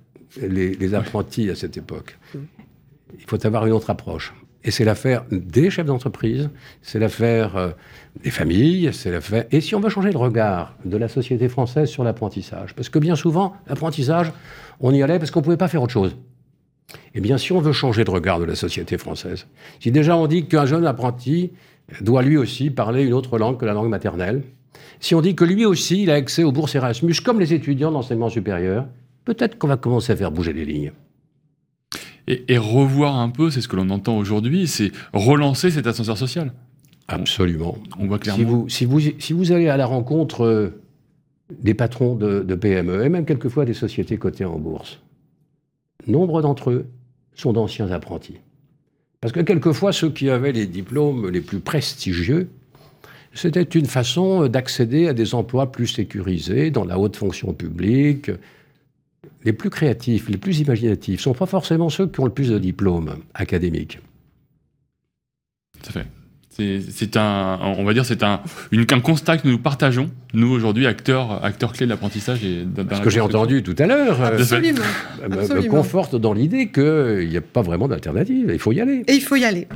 [0.41, 2.17] les, les apprentis à cette époque.
[2.33, 4.33] Il faut avoir une autre approche.
[4.65, 6.49] Et c'est l'affaire des chefs d'entreprise,
[6.81, 7.71] c'est l'affaire euh,
[8.23, 9.45] des familles, c'est l'affaire.
[9.51, 12.99] Et si on veut changer le regard de la société française sur l'apprentissage, parce que
[12.99, 14.31] bien souvent, l'apprentissage,
[14.79, 16.15] on y allait parce qu'on ne pouvait pas faire autre chose.
[17.13, 19.47] Eh bien, si on veut changer le regard de la société française,
[19.79, 21.51] si déjà on dit qu'un jeune apprenti
[22.01, 24.43] doit lui aussi parler une autre langue que la langue maternelle,
[24.99, 27.91] si on dit que lui aussi il a accès aux bourses Erasmus comme les étudiants
[27.91, 28.87] d'enseignement supérieur,
[29.25, 30.93] peut-être qu'on va commencer à faire bouger les lignes
[32.27, 36.53] et, revoir un peu, c'est ce que l'on entend aujourd'hui, c'est relancer cet ascenseur social.
[37.07, 37.77] Absolument.
[37.99, 38.39] On voit clairement.
[38.39, 40.81] Si vous, si vous, si vous allez à la rencontre euh,
[41.51, 45.01] des patrons de, de, PME et même quelquefois des sociétés cotées en bourse,
[46.07, 46.85] nombre d'entre eux
[47.35, 48.37] sont d'anciens apprentis.
[49.19, 52.49] Parce que quelquefois, ceux qui avaient les diplômes les plus prestigieux,
[53.33, 58.31] c'était une façon d'accéder à des emplois plus sécurisés dans la haute fonction publique,
[59.43, 62.49] les plus créatifs, les plus imaginatifs, ne sont pas forcément ceux qui ont le plus
[62.49, 63.99] de diplômes académiques.
[65.81, 66.07] Tout à fait.
[66.55, 68.41] C'est un, on va dire, c'est un,
[68.71, 72.43] une, un constat que nous partageons, nous aujourd'hui, acteurs, acteurs clés de l'apprentissage.
[72.43, 77.37] et Ce que j'ai entendu tout à l'heure euh, me, conforte dans l'idée qu'il n'y
[77.37, 78.51] a pas vraiment d'alternative.
[78.53, 79.03] Il faut y aller.
[79.07, 79.67] Et il faut y aller.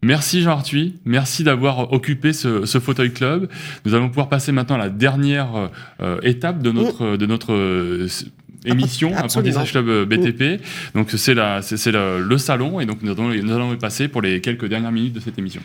[0.00, 3.48] Merci Jean Arthuis, merci d'avoir occupé ce, fauteuil club.
[3.84, 5.70] Nous allons pouvoir passer maintenant à la dernière
[6.00, 8.06] euh, étape de notre, de notre
[8.64, 10.62] émission, Apprentissage Club euh, BTP.
[10.94, 14.40] Donc c'est le, le, salon et donc nous allons, nous allons y passer pour les
[14.40, 15.62] quelques dernières minutes de cette émission.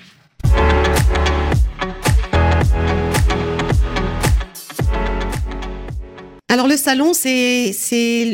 [6.54, 7.74] Alors le salon, c'est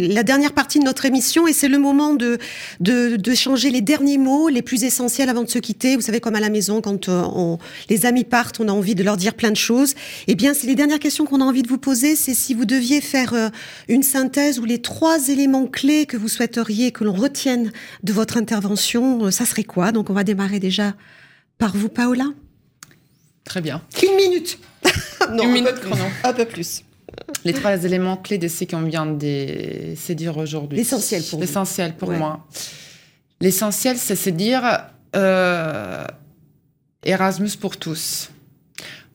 [0.09, 2.37] la dernière partie de notre émission et c'est le moment de,
[2.81, 5.95] de, changer les derniers mots, les plus essentiels avant de se quitter.
[5.95, 7.59] Vous savez, comme à la maison, quand euh, on,
[7.89, 9.95] les amis partent, on a envie de leur dire plein de choses.
[10.27, 12.17] Eh bien, c'est les dernières questions qu'on a envie de vous poser.
[12.17, 13.47] C'est si vous deviez faire euh,
[13.87, 17.71] une synthèse ou les trois éléments clés que vous souhaiteriez que l'on retienne
[18.03, 19.93] de votre intervention, euh, ça serait quoi?
[19.93, 20.93] Donc on va démarrer déjà
[21.57, 22.25] par vous, Paola.
[23.45, 23.81] Très bien.
[24.03, 24.59] Une minute.
[25.31, 26.03] non, une minute chrono.
[26.25, 26.83] Un peu plus
[27.45, 30.77] les trois éléments clés de ce qu'on vient de se dire aujourd'hui.
[30.77, 32.45] L'essentiel pour L'essentiel pour moi.
[33.41, 34.63] L'essentiel, c'est se dire
[35.15, 36.05] euh,
[37.03, 38.29] Erasmus pour tous.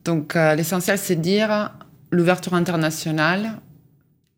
[0.03, 1.71] Donc, euh, l'essentiel, c'est dire
[2.11, 3.59] l'ouverture internationale,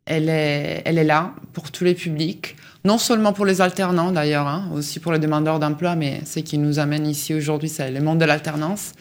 [0.06, 2.56] elle est, elle est là pour tous les publics,
[2.86, 6.58] non seulement pour les alternants d'ailleurs, hein, aussi pour les demandeurs d'emploi, mais ce qui
[6.58, 8.94] nous amène ici aujourd'hui, c'est le monde de l'alternance.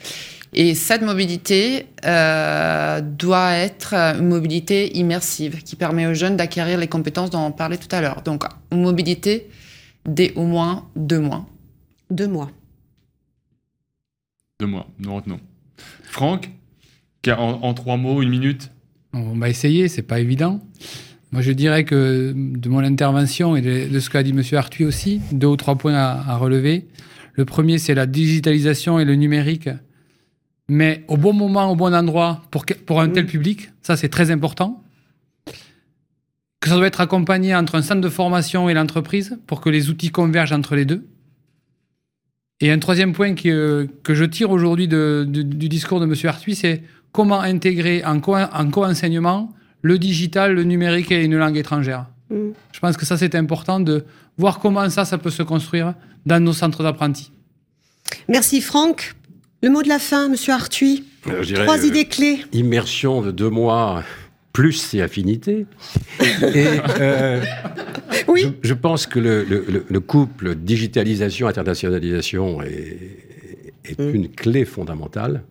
[0.53, 6.89] Et cette mobilité euh, doit être une mobilité immersive qui permet aux jeunes d'acquérir les
[6.89, 8.23] compétences dont on parlait tout à l'heure.
[8.23, 9.49] Donc, une mobilité
[10.07, 11.47] dès au moins deux mois.
[12.11, 12.51] Deux mois.
[14.61, 15.41] Deux mois, nous retenons.
[16.05, 16.51] Franck,
[17.29, 18.71] en, en trois mots, une minute
[19.13, 20.61] On va essayer, c'est pas évident.
[21.33, 24.43] Moi, je dirais que de mon intervention et de, ce qu'a dit M.
[24.53, 26.87] Arthuis aussi, deux ou trois points à, relever.
[27.35, 29.69] Le premier, c'est la digitalisation et le numérique,
[30.69, 33.71] mais au bon moment, au bon endroit, pour, pour un tel public.
[33.83, 34.83] Ça, c'est très important.
[36.61, 39.91] Que ça doit être accompagné entre un centre de formation et l'entreprise pour que les
[39.91, 41.07] outils convergent entre les deux.
[42.61, 46.15] Et un troisième point que, que je tire aujourd'hui du discours de M.
[46.25, 49.53] Arthuis, c'est comment intégrer en co-enseignement
[49.83, 52.07] le digital, le numérique et une langue étrangère.
[52.31, 52.49] Mm.
[52.73, 54.05] Je pense que ça, c'est important de
[54.37, 55.95] voir comment ça, ça peut se construire
[56.25, 57.31] dans nos centres d'apprentis.
[58.29, 59.15] Merci Franck.
[59.63, 61.05] Le mot de la fin, Monsieur Arthuis.
[61.29, 62.45] Euh, Trois euh, idées clés.
[62.53, 64.05] Immersion de deux mois
[64.53, 65.67] plus ses affinités.
[66.21, 66.67] Et
[67.01, 67.43] euh,
[68.29, 68.53] oui.
[68.63, 74.15] je, pense que le, couple digitalisation-internationalisation est, mm.
[74.15, 75.43] une clé fondamentale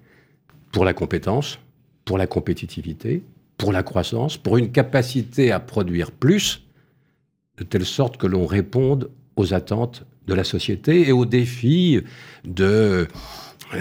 [0.72, 1.60] pour la compétence,
[2.04, 3.24] pour la compétitivité,
[3.58, 6.64] pour la croissance, pour une capacité à produire plus,
[7.58, 12.02] de telle sorte que l'on réponde aux attentes de la société et aux défis
[12.44, 13.08] de,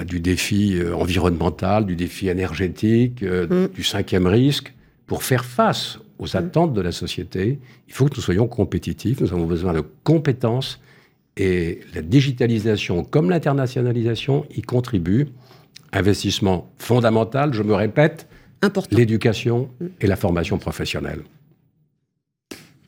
[0.07, 3.75] du défi euh, environnemental, du défi énergétique, euh, mm.
[3.75, 4.73] du cinquième risque.
[5.07, 6.37] Pour faire face aux mm.
[6.37, 10.81] attentes de la société, il faut que nous soyons compétitifs, nous avons besoin de compétences
[11.37, 15.29] et la digitalisation comme l'internationalisation y contribue.
[15.93, 18.27] Investissement fondamental, je me répète,
[18.91, 19.69] l'éducation
[20.01, 21.23] et la formation professionnelle.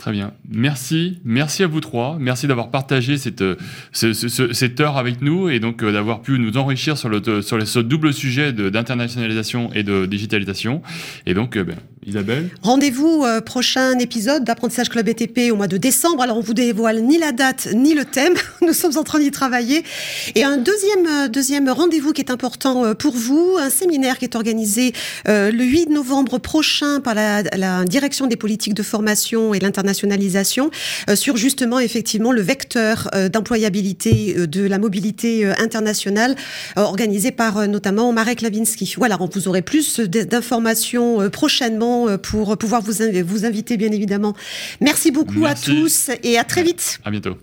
[0.07, 0.35] Très bien.
[0.49, 1.19] Merci.
[1.25, 2.17] Merci à vous trois.
[2.21, 3.57] Merci d'avoir partagé cette, euh,
[3.91, 7.81] cette heure avec nous et donc euh, d'avoir pu nous enrichir sur, le, sur ce
[7.81, 10.81] double sujet d'internationalisation et de digitalisation.
[11.27, 11.75] Et donc, euh, ben,
[12.07, 16.23] Isabelle Rendez-vous prochain épisode d'Apprentissage Club ETP au mois de décembre.
[16.23, 18.35] Alors, on vous dévoile ni la date ni le thème.
[18.63, 19.85] Nous sommes en train d'y travailler.
[20.35, 24.93] Et un deuxième, deuxième rendez-vous qui est important pour vous, un séminaire qui est organisé
[25.27, 30.71] le 8 novembre prochain par la, la Direction des politiques de formation et l'internationalisation internationalisation
[31.09, 36.35] euh, sur justement effectivement le vecteur euh, d'employabilité euh, de la mobilité internationale
[36.77, 38.95] organisé par notamment Marek Lavinsky.
[38.97, 44.35] Voilà, vous aurez plus d'informations prochainement euh, pour pouvoir vous, inviter, bien évidemment.
[44.81, 46.99] Merci beaucoup à tous et à très vite.
[47.05, 47.37] À bientôt.